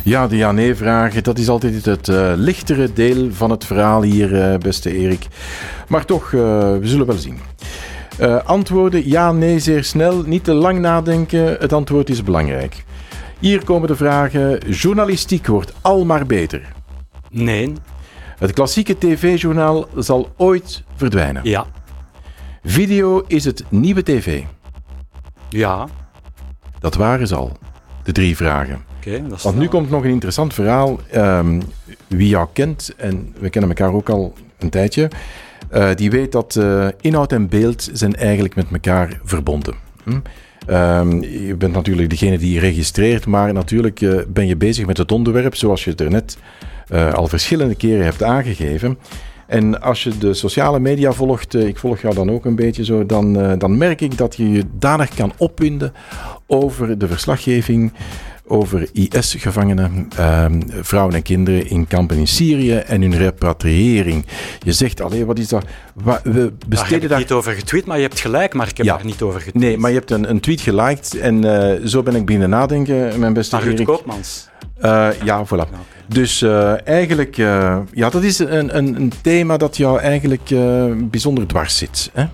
Ja, 0.04 0.26
de 0.26 0.36
ja-nee-vragen, 0.36 1.22
dat 1.22 1.38
is 1.38 1.48
altijd 1.48 1.84
het 1.84 2.08
uh, 2.08 2.32
lichtere 2.36 2.92
deel 2.92 3.32
van 3.32 3.50
het 3.50 3.64
verhaal 3.64 4.02
hier, 4.02 4.52
uh, 4.52 4.58
beste 4.58 4.92
Erik. 4.92 5.26
Maar 5.88 6.04
toch, 6.04 6.32
uh, 6.32 6.40
we 6.78 6.80
zullen 6.82 7.06
wel 7.06 7.16
zien. 7.16 7.38
antwoorden 8.44 9.08
ja, 9.08 9.32
nee, 9.32 9.58
zeer 9.58 9.84
snel. 9.84 10.22
Niet 10.22 10.44
te 10.44 10.52
lang 10.52 10.78
nadenken, 10.78 11.56
het 11.58 11.72
antwoord 11.72 12.10
is 12.10 12.22
belangrijk. 12.22 12.84
Hier 13.38 13.64
komen 13.64 13.88
de 13.88 13.96
vragen. 13.96 14.58
Journalistiek 14.58 15.46
wordt 15.46 15.72
al 15.80 16.04
maar 16.04 16.26
beter. 16.26 16.72
Nee. 17.30 17.72
Het 18.38 18.52
klassieke 18.52 18.98
tv-journaal 18.98 19.88
zal 19.96 20.32
ooit 20.36 20.82
verdwijnen. 20.96 21.42
Ja. 21.44 21.66
Video 22.64 23.24
is 23.26 23.44
het 23.44 23.64
nieuwe 23.68 24.02
tv. 24.02 24.42
Ja. 25.48 25.88
Dat 26.80 26.94
waren 26.94 27.26
ze 27.26 27.34
al. 27.34 27.52
De 28.02 28.12
drie 28.12 28.36
vragen. 28.36 28.91
Okay, 29.06 29.22
dat 29.28 29.38
is 29.38 29.42
Want 29.42 29.58
nu 29.58 29.68
komt 29.68 29.90
nog 29.90 30.04
een 30.04 30.10
interessant 30.10 30.54
verhaal. 30.54 31.00
Um, 31.14 31.62
wie 32.06 32.28
jou 32.28 32.48
kent, 32.52 32.94
en 32.96 33.34
we 33.38 33.50
kennen 33.50 33.70
elkaar 33.70 33.94
ook 33.94 34.08
al 34.08 34.32
een 34.58 34.70
tijdje, 34.70 35.10
uh, 35.74 35.88
die 35.94 36.10
weet 36.10 36.32
dat 36.32 36.56
uh, 36.58 36.88
inhoud 37.00 37.32
en 37.32 37.48
beeld 37.48 37.88
zijn 37.92 38.14
eigenlijk 38.14 38.54
met 38.54 38.66
elkaar 38.72 39.20
verbonden. 39.24 39.74
Hm? 40.04 40.10
Um, 40.70 41.22
je 41.22 41.54
bent 41.58 41.72
natuurlijk 41.72 42.10
degene 42.10 42.38
die 42.38 42.60
registreert, 42.60 43.26
maar 43.26 43.52
natuurlijk 43.52 44.00
uh, 44.00 44.20
ben 44.28 44.46
je 44.46 44.56
bezig 44.56 44.86
met 44.86 44.96
het 44.96 45.12
onderwerp 45.12 45.54
zoals 45.54 45.84
je 45.84 45.90
het 45.90 46.00
er 46.00 46.10
net 46.10 46.38
al 47.14 47.28
verschillende 47.28 47.74
keren 47.74 48.04
hebt 48.04 48.22
aangegeven. 48.22 48.98
En 49.46 49.80
als 49.80 50.02
je 50.02 50.18
de 50.18 50.34
sociale 50.34 50.80
media 50.80 51.12
volgt, 51.12 51.54
ik 51.54 51.78
volg 51.78 52.00
jou 52.00 52.14
dan 52.14 52.30
ook 52.30 52.44
een 52.44 52.56
beetje 52.56 52.84
zo, 52.84 53.06
dan, 53.06 53.58
dan 53.58 53.78
merk 53.78 54.00
ik 54.00 54.18
dat 54.18 54.36
je 54.36 54.50
je 54.50 54.64
danig 54.78 55.14
kan 55.14 55.32
opwinden 55.36 55.92
over 56.46 56.98
de 56.98 57.08
verslaggeving 57.08 57.92
over 58.46 58.88
IS-gevangenen, 58.92 60.08
uh, 60.18 60.46
vrouwen 60.80 61.14
en 61.14 61.22
kinderen 61.22 61.68
in 61.68 61.86
kampen 61.86 62.16
in 62.16 62.26
Syrië 62.26 62.74
en 62.74 63.02
hun 63.02 63.16
repatriëring. 63.16 64.24
Je 64.62 64.72
zegt, 64.72 65.00
alleen 65.00 65.26
wat 65.26 65.38
is 65.38 65.48
dat? 65.48 65.64
We 66.22 66.52
besteden 66.68 67.08
daar 67.08 67.18
heb 67.18 67.28
niet 67.28 67.32
over 67.32 67.52
getweet, 67.52 67.86
maar 67.86 67.96
je 67.96 68.02
hebt 68.02 68.20
gelijk, 68.20 68.54
maar 68.54 68.68
ik 68.68 68.76
heb 68.76 68.86
Ja. 68.86 68.96
daar 68.96 69.04
niet 69.04 69.22
over 69.22 69.40
getweet. 69.40 69.62
Nee, 69.62 69.78
maar 69.78 69.90
je 69.90 69.96
hebt 69.96 70.10
een, 70.10 70.30
een 70.30 70.40
tweet 70.40 70.60
geliked 70.60 71.18
en 71.18 71.44
uh, 71.44 71.86
zo 71.86 72.02
ben 72.02 72.14
ik 72.14 72.24
beginnen 72.24 72.50
nadenken, 72.50 73.18
mijn 73.18 73.32
beste 73.32 73.56
Maar 73.56 73.66
Erik. 73.66 73.86
Koopmans. 73.86 74.48
Uh, 74.84 75.08
ja, 75.24 75.44
voilà. 75.46 75.68
Dus 76.06 76.42
uh, 76.42 76.88
eigenlijk, 76.88 77.36
uh, 77.36 77.78
ja, 77.92 78.10
dat 78.10 78.22
is 78.22 78.38
een, 78.38 78.76
een, 78.76 78.96
een, 78.96 79.12
thema 79.22 79.56
dat 79.56 79.76
jou 79.76 80.00
eigenlijk 80.00 80.54
bijzonder 81.10 81.46
dwars 81.46 81.76
zit. 81.76 82.10
Hè? 82.12 82.24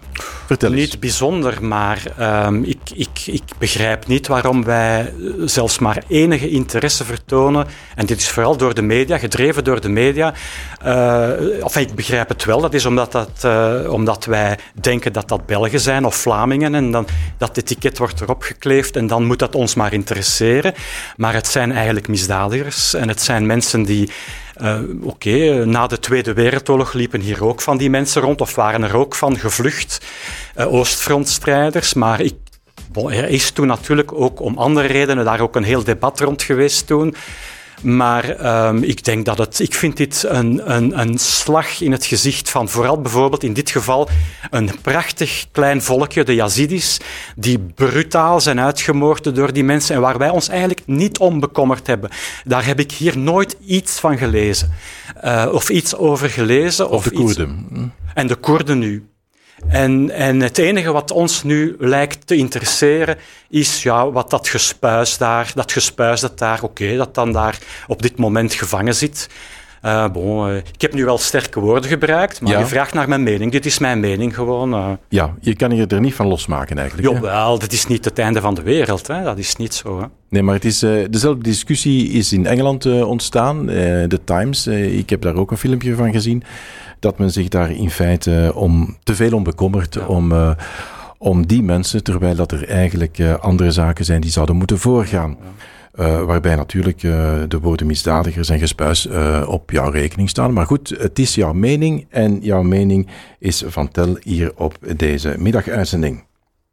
Niet 0.69 1.01
bijzonder, 1.01 1.65
maar 1.65 2.03
um, 2.47 2.65
ik, 2.65 2.79
ik, 2.95 3.09
ik 3.27 3.43
begrijp 3.59 4.07
niet 4.07 4.27
waarom 4.27 4.65
wij 4.65 5.13
zelfs 5.45 5.79
maar 5.79 6.03
enige 6.09 6.49
interesse 6.49 7.05
vertonen. 7.05 7.67
En 7.95 8.07
dit 8.07 8.19
is 8.19 8.29
vooral 8.29 8.57
door 8.57 8.75
de 8.75 8.83
media, 8.83 9.19
gedreven 9.19 9.65
door 9.65 9.81
de 9.81 9.89
media. 9.89 10.35
of 11.63 11.77
ik 11.77 11.95
begrijp 11.95 12.29
het 12.29 12.45
wel, 12.45 12.61
dat 12.61 12.75
is 12.75 12.87
omdat, 12.87 13.13
dat, 13.13 13.47
omdat 13.89 14.25
wij 14.25 14.59
denken 14.73 15.13
dat 15.13 15.29
dat 15.29 15.47
Belgen 15.47 15.81
zijn 15.81 16.05
of 16.05 16.17
Vlamingen. 16.17 16.75
En 16.75 16.91
dan 16.91 17.07
dat 17.39 17.57
etiket 17.57 17.99
wordt 17.99 18.21
erop 18.21 18.43
gekleefd 18.43 18.97
en 18.97 19.07
dan 19.07 19.25
moet 19.25 19.39
dat 19.39 19.55
ons 19.55 19.75
maar 19.75 19.93
interesseren. 19.93 20.75
Maar 21.17 21.35
het 21.35 21.47
zijn 21.47 21.73
eigenlijk 21.73 22.09
misdadigers 22.09 22.95
en 22.95 23.09
het 23.09 23.23
zijn 23.23 23.47
mensen 23.47 23.83
die. 23.83 24.11
Uh, 24.63 24.81
Oké, 25.03 25.07
okay, 25.07 25.65
na 25.65 25.87
de 25.87 25.99
Tweede 25.99 26.33
Wereldoorlog 26.33 26.93
liepen 26.93 27.21
hier 27.21 27.45
ook 27.45 27.61
van 27.61 27.77
die 27.77 27.91
mensen 27.91 28.23
rond, 28.23 28.41
of 28.41 28.55
waren 28.55 28.83
er 28.83 28.97
ook 28.97 29.15
van 29.15 29.39
gevlucht, 29.39 30.01
uh, 30.57 30.73
Oostfrontstrijders. 30.73 31.95
Maar 31.95 32.21
ik, 32.21 32.35
er 32.95 33.29
is 33.29 33.51
toen 33.51 33.67
natuurlijk 33.67 34.13
ook 34.13 34.41
om 34.41 34.59
andere 34.59 34.87
redenen 34.87 35.25
daar 35.25 35.41
ook 35.41 35.57
een 35.57 35.63
heel 35.63 35.85
debat 35.85 36.21
rond 36.21 36.43
geweest 36.43 36.87
toen. 36.87 37.15
Maar 37.83 38.67
um, 38.69 38.83
ik 38.83 39.05
denk 39.05 39.25
dat 39.25 39.39
het. 39.39 39.61
Ik 39.61 39.75
vind 39.75 39.97
dit 39.97 40.25
een, 40.29 40.75
een, 40.75 40.99
een 40.99 41.19
slag 41.19 41.81
in 41.81 41.93
het 41.93 42.07
gezicht 42.07 42.51
van 42.51 42.69
vooral 42.69 43.01
bijvoorbeeld 43.01 43.43
in 43.43 43.53
dit 43.53 43.71
geval 43.71 44.09
een 44.51 44.71
prachtig 44.83 45.47
klein 45.53 45.83
volkje, 45.83 46.25
de 46.25 46.35
Yazidis, 46.35 47.01
die 47.37 47.59
brutaal 47.59 48.41
zijn 48.41 48.61
uitgemoord 48.61 49.35
door 49.35 49.53
die 49.53 49.65
mensen 49.65 49.95
en 49.95 50.01
waar 50.01 50.19
wij 50.19 50.31
ons 50.31 50.49
eigenlijk 50.49 50.83
niet 50.87 51.19
om 51.19 51.41
bekommerd 51.41 51.87
hebben. 51.87 52.11
Daar 52.45 52.67
heb 52.67 52.81
ik 52.81 52.93
hier 52.93 53.19
nooit 53.19 53.57
iets 53.67 53.99
van 53.99 54.19
gelezen. 54.19 54.73
Uh, 55.25 55.49
of 55.53 55.69
iets 55.69 55.97
over 55.97 56.31
gelezen. 56.31 56.91
Of, 56.91 56.97
of 56.97 57.05
de 57.05 57.11
Koerden. 57.11 57.67
Iets... 57.73 57.83
En 58.15 58.27
de 58.27 58.37
Koerden 58.37 58.79
nu. 58.79 59.08
En, 59.69 60.11
en 60.11 60.41
het 60.41 60.59
enige 60.59 60.93
wat 60.93 61.11
ons 61.11 61.43
nu 61.43 61.77
lijkt 61.79 62.27
te 62.27 62.37
interesseren 62.37 63.17
is 63.49 63.83
ja, 63.83 64.11
wat 64.11 64.31
dat 64.31 64.49
gespuis 64.49 65.19
daar, 65.19 65.53
dat 65.55 65.73
gespuis 65.73 66.21
dat 66.21 66.39
daar, 66.39 66.63
oké, 66.63 66.97
dat 66.97 67.15
dan 67.15 67.33
daar 67.33 67.59
op 67.87 68.03
dit 68.03 68.17
moment 68.17 68.55
gevangen 68.55 68.95
zit. 68.95 69.29
Uh, 69.85 70.09
bon, 70.09 70.49
uh, 70.49 70.57
ik 70.57 70.81
heb 70.81 70.95
nu 70.95 71.05
wel 71.05 71.19
sterke 71.19 71.61
woorden 71.61 71.91
gebruikt, 71.91 72.41
maar 72.41 72.53
ja. 72.53 72.59
je 72.59 72.67
vraagt 72.67 72.95
naar 72.95 73.09
mijn 73.09 73.23
mening. 73.23 73.53
Dit 73.53 73.67
is 73.67 73.79
mijn 73.79 74.01
mening 74.01 74.35
gewoon. 74.35 74.75
Uh. 74.75 74.91
Ja, 75.09 75.35
je 75.41 75.55
kan 75.55 75.77
je 75.77 75.87
er 75.87 76.01
niet 76.01 76.15
van 76.15 76.27
losmaken 76.27 76.79
eigenlijk. 76.79 77.09
Jawel, 77.09 77.59
dit 77.59 77.73
is 77.73 77.87
niet 77.87 78.05
het 78.05 78.19
einde 78.19 78.41
van 78.41 78.55
de 78.55 78.63
wereld. 78.63 79.07
Hè? 79.07 79.23
Dat 79.23 79.39
is 79.39 79.57
niet 79.57 79.75
zo. 79.75 80.01
Hè? 80.01 80.07
Nee, 80.29 80.43
maar 80.43 80.55
het 80.55 80.65
is, 80.65 80.79
dezelfde 81.11 81.43
discussie 81.43 82.09
is 82.09 82.33
in 82.33 82.47
Engeland 82.47 82.87
ontstaan. 82.87 83.67
De 83.67 84.21
Times, 84.25 84.67
ik 84.67 85.11
heb 85.11 85.23
daar 85.23 85.35
ook 85.35 85.51
een 85.51 85.57
filmpje 85.57 85.95
van 85.95 86.13
gezien 86.13 86.43
dat 87.01 87.19
men 87.19 87.31
zich 87.31 87.49
daar 87.49 87.71
in 87.71 87.91
feite 87.91 88.53
om, 88.55 88.97
te 89.03 89.15
veel 89.15 89.33
om 89.33 89.43
bekommert. 89.43 90.07
Om, 90.07 90.33
uh, 90.33 90.51
om 91.19 91.47
die 91.47 91.63
mensen, 91.63 92.05
terwijl 92.05 92.35
dat 92.35 92.53
er 92.53 92.69
eigenlijk 92.69 93.19
uh, 93.19 93.35
andere 93.35 93.71
zaken 93.71 94.05
zijn 94.05 94.21
die 94.21 94.31
zouden 94.31 94.57
moeten 94.57 94.79
voorgaan. 94.79 95.37
Uh, 95.95 96.23
waarbij 96.23 96.57
natuurlijk 96.57 97.01
de 97.49 97.59
woorden 97.61 97.87
misdadigers 97.87 98.49
en 98.49 98.59
gespuis 98.59 99.09
op 99.47 99.71
jouw 99.71 99.91
rekening 99.91 100.29
staan. 100.29 100.53
Maar 100.53 100.67
goed, 100.67 100.95
het 100.99 101.19
is 101.19 101.35
jouw 101.35 101.53
mening 101.53 102.07
en 102.11 102.39
jouw 102.41 102.63
mening 102.63 103.09
is 103.39 103.65
van 103.67 103.89
tel 103.89 104.17
hier 104.23 104.53
op 104.57 104.79
deze 104.97 105.35
middaguitzending. 105.39 106.28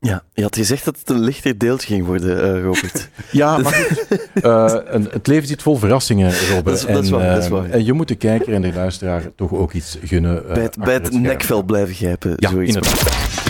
Ja, 0.06 0.24
je 0.34 0.42
had 0.42 0.56
gezegd 0.56 0.86
dat 0.86 1.00
het 1.00 1.10
een 1.10 1.20
lichter 1.20 1.58
deeltje 1.58 1.88
ging 1.88 2.06
worden, 2.06 2.56
uh, 2.56 2.64
Robert. 2.64 3.10
ja, 3.32 3.58
maar 3.58 3.88
uh, 4.34 4.74
een, 4.96 5.08
het 5.12 5.28
leven 5.28 5.48
zit 5.48 5.62
vol 5.62 5.76
verrassingen, 5.76 6.34
Robert. 6.50 6.66
Dat 6.66 6.76
is, 6.76 6.86
en, 6.86 6.94
dat 6.94 7.04
is 7.04 7.10
waar, 7.10 7.34
dat 7.34 7.44
is 7.44 7.50
waar. 7.50 7.70
En 7.70 7.86
je 7.86 7.94
moet 7.94 8.08
de 8.08 8.16
kijker 8.16 8.54
en 8.54 8.62
de 8.62 8.74
luisteraar 8.74 9.24
toch 9.36 9.54
ook 9.54 9.74
iets 9.74 9.98
gunnen. 10.04 10.44
Bij 10.54 10.64
het, 10.64 10.78
bij 10.78 10.94
het, 10.94 11.06
het 11.06 11.22
nekvel 11.22 11.64
blijven 11.64 11.96
grijpen, 11.96 12.34
ja, 12.36 12.50
zoiets. 12.50 12.76
inderdaad. 12.76 13.45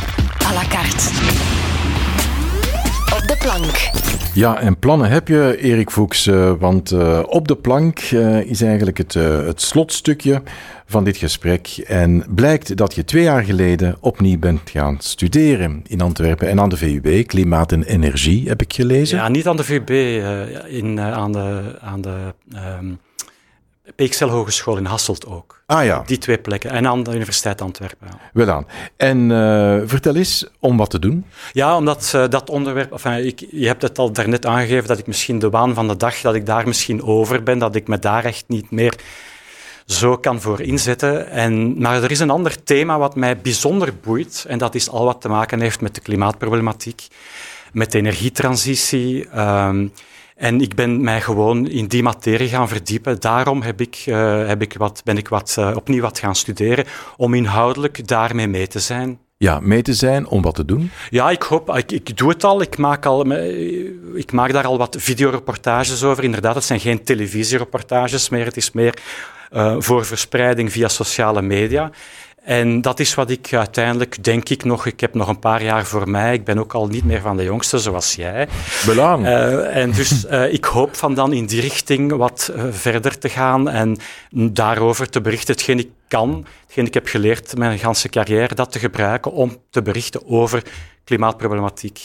Plank. 3.46 3.90
Ja, 4.34 4.60
en 4.60 4.80
plannen 4.80 5.10
heb 5.10 5.28
je, 5.28 5.58
Erik 5.62 5.90
Fuchs, 5.90 6.26
want 6.60 6.92
op 7.26 7.48
de 7.48 7.56
plank 7.56 8.00
is 8.46 8.62
eigenlijk 8.62 8.98
het, 8.98 9.14
het 9.14 9.62
slotstukje 9.62 10.42
van 10.86 11.04
dit 11.04 11.18
gesprek. 11.18 11.84
En 11.88 12.26
blijkt 12.30 12.78
dat 12.78 12.96
je 12.96 13.04
twee 13.04 13.24
jaar 13.24 13.44
geleden 13.44 13.96
opnieuw 14.00 14.40
bent 14.40 14.70
gaan 14.70 14.96
studeren 15.00 15.84
in 15.88 16.02
Antwerpen 16.02 16.50
en 16.50 16.60
aan 16.60 16.70
de 16.70 16.78
VUB, 16.78 17.28
Klimaat 17.28 17.72
en 17.72 17.84
Energie, 17.84 18.48
heb 18.48 18.62
ik 18.62 18.74
gelezen. 18.74 19.18
Ja, 19.18 19.28
niet 19.28 19.48
aan 19.48 19.58
de 19.58 19.64
VUB, 19.64 19.90
uh, 19.90 20.78
in, 20.78 20.98
uh, 20.98 21.12
aan 21.12 21.32
de, 21.32 21.62
aan 21.82 22.02
de 22.02 22.34
um, 22.80 23.00
PXL 23.96 24.26
Hogeschool 24.26 24.78
in 24.78 24.86
Hasselt 24.86 25.26
ook. 25.26 25.64
Ah 25.66 25.86
ja. 25.86 26.04
Die 26.06 26.18
twee 26.18 26.38
plekken. 26.38 26.70
En 26.70 26.88
aan 26.88 27.04
de 27.04 27.16
Universiteit 27.16 27.62
Antwerpen. 27.62 28.08
Ja. 28.10 28.20
Wel 28.34 28.50
aan. 28.50 28.68
En 28.98 29.30
uh, 29.30 29.82
vertel 29.86 30.16
eens 30.16 30.48
om 30.60 30.78
wat 30.78 30.90
te 30.90 31.00
doen. 31.00 31.26
Ja, 31.52 31.76
omdat 31.76 32.12
uh, 32.16 32.28
dat 32.28 32.50
onderwerp... 32.50 32.92
Enfin, 32.92 33.26
ik, 33.26 33.46
je 33.52 33.68
hebt 33.68 33.82
het 33.82 33.98
al 33.98 34.12
daarnet 34.12 34.46
aangegeven 34.46 34.88
dat 34.88 35.00
ik 35.00 35.08
misschien 35.08 35.40
de 35.40 35.50
waan 35.50 35.74
van 35.74 35.88
de 35.88 35.98
dag, 35.98 36.22
dat 36.22 36.36
ik 36.36 36.46
daar 36.46 36.68
misschien 36.68 37.04
over 37.04 37.44
ben, 37.44 37.60
dat 37.60 37.76
ik 37.76 37.88
me 37.88 38.00
daar 38.00 38.26
echt 38.26 38.44
niet 38.48 38.72
meer 38.72 38.94
zo 39.86 40.18
kan 40.18 40.42
voor 40.42 40.62
inzetten. 40.62 41.30
En, 41.30 41.82
maar 41.82 42.04
er 42.04 42.12
is 42.12 42.20
een 42.20 42.30
ander 42.30 42.64
thema 42.64 42.98
wat 42.98 43.16
mij 43.16 43.38
bijzonder 43.38 43.94
boeit, 44.04 44.46
en 44.48 44.58
dat 44.58 44.76
is 44.76 44.90
al 44.90 45.06
wat 45.06 45.22
te 45.22 45.30
maken 45.30 45.62
heeft 45.62 45.82
met 45.82 45.96
de 45.96 46.02
klimaatproblematiek, 46.02 47.08
met 47.72 47.92
de 47.92 47.98
energietransitie. 47.98 49.40
Um, 49.40 49.92
en 50.36 50.62
ik 50.62 50.76
ben 50.76 51.04
mij 51.04 51.22
gewoon 51.22 51.68
in 51.68 51.88
die 51.88 52.04
materie 52.04 52.50
gaan 52.50 52.68
verdiepen. 52.68 53.20
Daarom 53.20 53.62
heb 53.62 53.82
ik, 53.82 54.04
uh, 54.06 54.48
heb 54.48 54.62
ik 54.62 54.74
wat, 54.78 55.02
ben 55.04 55.18
ik 55.18 55.28
wat, 55.28 55.56
uh, 55.60 55.72
opnieuw 55.76 56.02
wat 56.02 56.20
gaan 56.20 56.36
studeren, 56.36 56.86
om 57.18 57.34
inhoudelijk 57.34 58.08
daarmee 58.08 58.48
mee 58.48 58.68
te 58.68 58.80
zijn. 58.80 59.20
Ja, 59.38 59.60
mee 59.60 59.82
te 59.82 59.94
zijn 59.94 60.28
om 60.28 60.42
wat 60.42 60.56
te 60.56 60.66
doen? 60.66 60.92
Ja, 61.10 61.30
ik 61.30 61.42
hoop, 61.42 61.76
ik, 61.76 61.92
ik 61.92 62.18
doe 62.18 62.30
het 62.30 62.44
al. 62.44 62.62
Ik 62.62 62.78
maak, 62.78 63.06
al, 63.06 63.32
ik 64.16 64.32
maak 64.32 64.54
daar 64.54 64.66
al 64.66 64.78
wat 64.78 64.96
videoreportages 65.00 66.04
over. 66.04 66.24
Inderdaad, 66.24 66.56
het 66.56 66.64
zijn 66.64 66.80
geen 66.80 67.04
televisiereportages 67.04 68.30
meer. 68.30 68.46
Het 68.46 68.58
is 68.58 68.72
meer 68.72 68.98
uh, 69.54 69.76
voor 69.80 70.06
verspreiding 70.06 70.72
via 70.72 70.88
sociale 70.88 71.42
media. 71.42 71.92
En 72.46 72.82
dat 72.82 73.00
is 73.00 73.14
wat 73.14 73.30
ik 73.30 73.54
uiteindelijk, 73.54 74.24
denk 74.24 74.50
ik 74.50 74.64
nog, 74.64 74.86
ik 74.86 75.00
heb 75.00 75.14
nog 75.14 75.28
een 75.28 75.40
paar 75.40 75.64
jaar 75.64 75.86
voor 75.86 76.10
mij. 76.10 76.34
Ik 76.34 76.44
ben 76.44 76.60
ook 76.60 76.74
al 76.74 76.88
niet 76.88 77.04
meer 77.04 77.22
van 77.22 77.38
de 77.38 77.44
jongste 77.44 77.80
zoals 77.80 78.16
jij. 78.16 78.48
Belang. 78.86 79.26
Uh, 79.26 79.76
en 79.76 79.92
dus 79.92 80.26
uh, 80.26 80.54
ik 80.60 80.66
hoop 80.66 80.96
van 80.96 81.14
dan 81.14 81.34
in 81.34 81.46
die 81.46 81.62
richting 81.62 82.16
wat 82.16 82.52
uh, 82.56 82.64
verder 82.70 83.18
te 83.18 83.30
gaan 83.30 83.70
en 83.70 83.98
daarover 84.30 85.10
te 85.10 85.22
berichten. 85.22 85.54
Hetgeen 85.54 85.80
ik 85.80 85.90
kan, 86.08 86.46
hetgeen 86.66 86.86
ik 86.86 86.94
heb 86.94 87.08
geleerd 87.08 87.58
mijn 87.58 87.80
hele 87.80 88.10
carrière, 88.10 88.56
dat 88.56 88.72
te 88.72 88.80
gebruiken 88.80 89.32
om 89.32 89.58
te 89.70 89.82
berichten 89.82 90.28
over 90.28 90.64
klimaatproblematiek 91.04 92.00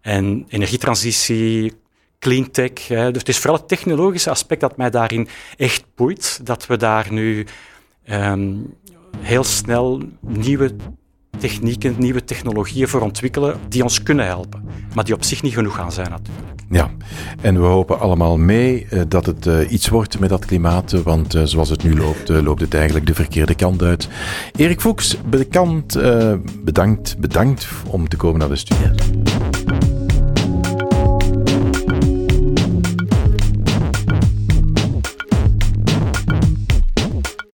en 0.00 0.44
energietransitie, 0.48 1.72
cleantech. 2.18 2.86
Dus 2.86 3.18
het 3.18 3.28
is 3.28 3.38
vooral 3.38 3.58
het 3.58 3.68
technologische 3.68 4.30
aspect 4.30 4.60
dat 4.60 4.76
mij 4.76 4.90
daarin 4.90 5.28
echt 5.56 5.84
boeit. 5.94 6.40
Dat 6.42 6.66
we 6.66 6.76
daar 6.76 7.06
nu 7.12 7.46
um, 8.10 8.76
heel 9.20 9.44
snel 9.44 10.02
nieuwe 10.20 10.74
technieken, 11.38 11.94
nieuwe 11.98 12.24
technologieën 12.24 12.88
voor 12.88 13.00
ontwikkelen 13.00 13.56
die 13.68 13.82
ons 13.82 14.02
kunnen 14.02 14.26
helpen. 14.26 14.64
Maar 14.94 15.04
die 15.04 15.14
op 15.14 15.24
zich 15.24 15.42
niet 15.42 15.54
genoeg 15.54 15.74
gaan 15.74 15.92
zijn 15.92 16.10
natuurlijk. 16.10 16.46
Ja, 16.70 16.90
en 17.40 17.60
we 17.60 17.66
hopen 17.66 18.00
allemaal 18.00 18.36
mee 18.36 18.86
uh, 18.90 19.02
dat 19.08 19.26
het 19.26 19.46
uh, 19.46 19.70
iets 19.72 19.88
wordt 19.88 20.18
met 20.18 20.28
dat 20.28 20.44
klimaat, 20.44 20.90
want 20.90 21.34
uh, 21.34 21.42
zoals 21.44 21.70
het 21.70 21.82
nu 21.82 21.96
loopt, 21.96 22.28
loopt 22.28 22.60
het 22.60 22.74
eigenlijk 22.74 23.06
de 23.06 23.14
verkeerde 23.14 23.54
kant 23.54 23.82
uit. 23.82 24.08
Erik 24.56 24.80
Fuchs, 24.80 25.16
bekend, 25.28 25.98
bedankt, 26.64 27.18
bedankt 27.18 27.68
om 27.90 28.08
te 28.08 28.16
komen 28.16 28.38
naar 28.38 28.48
de 28.48 28.56
studio. 28.56 28.90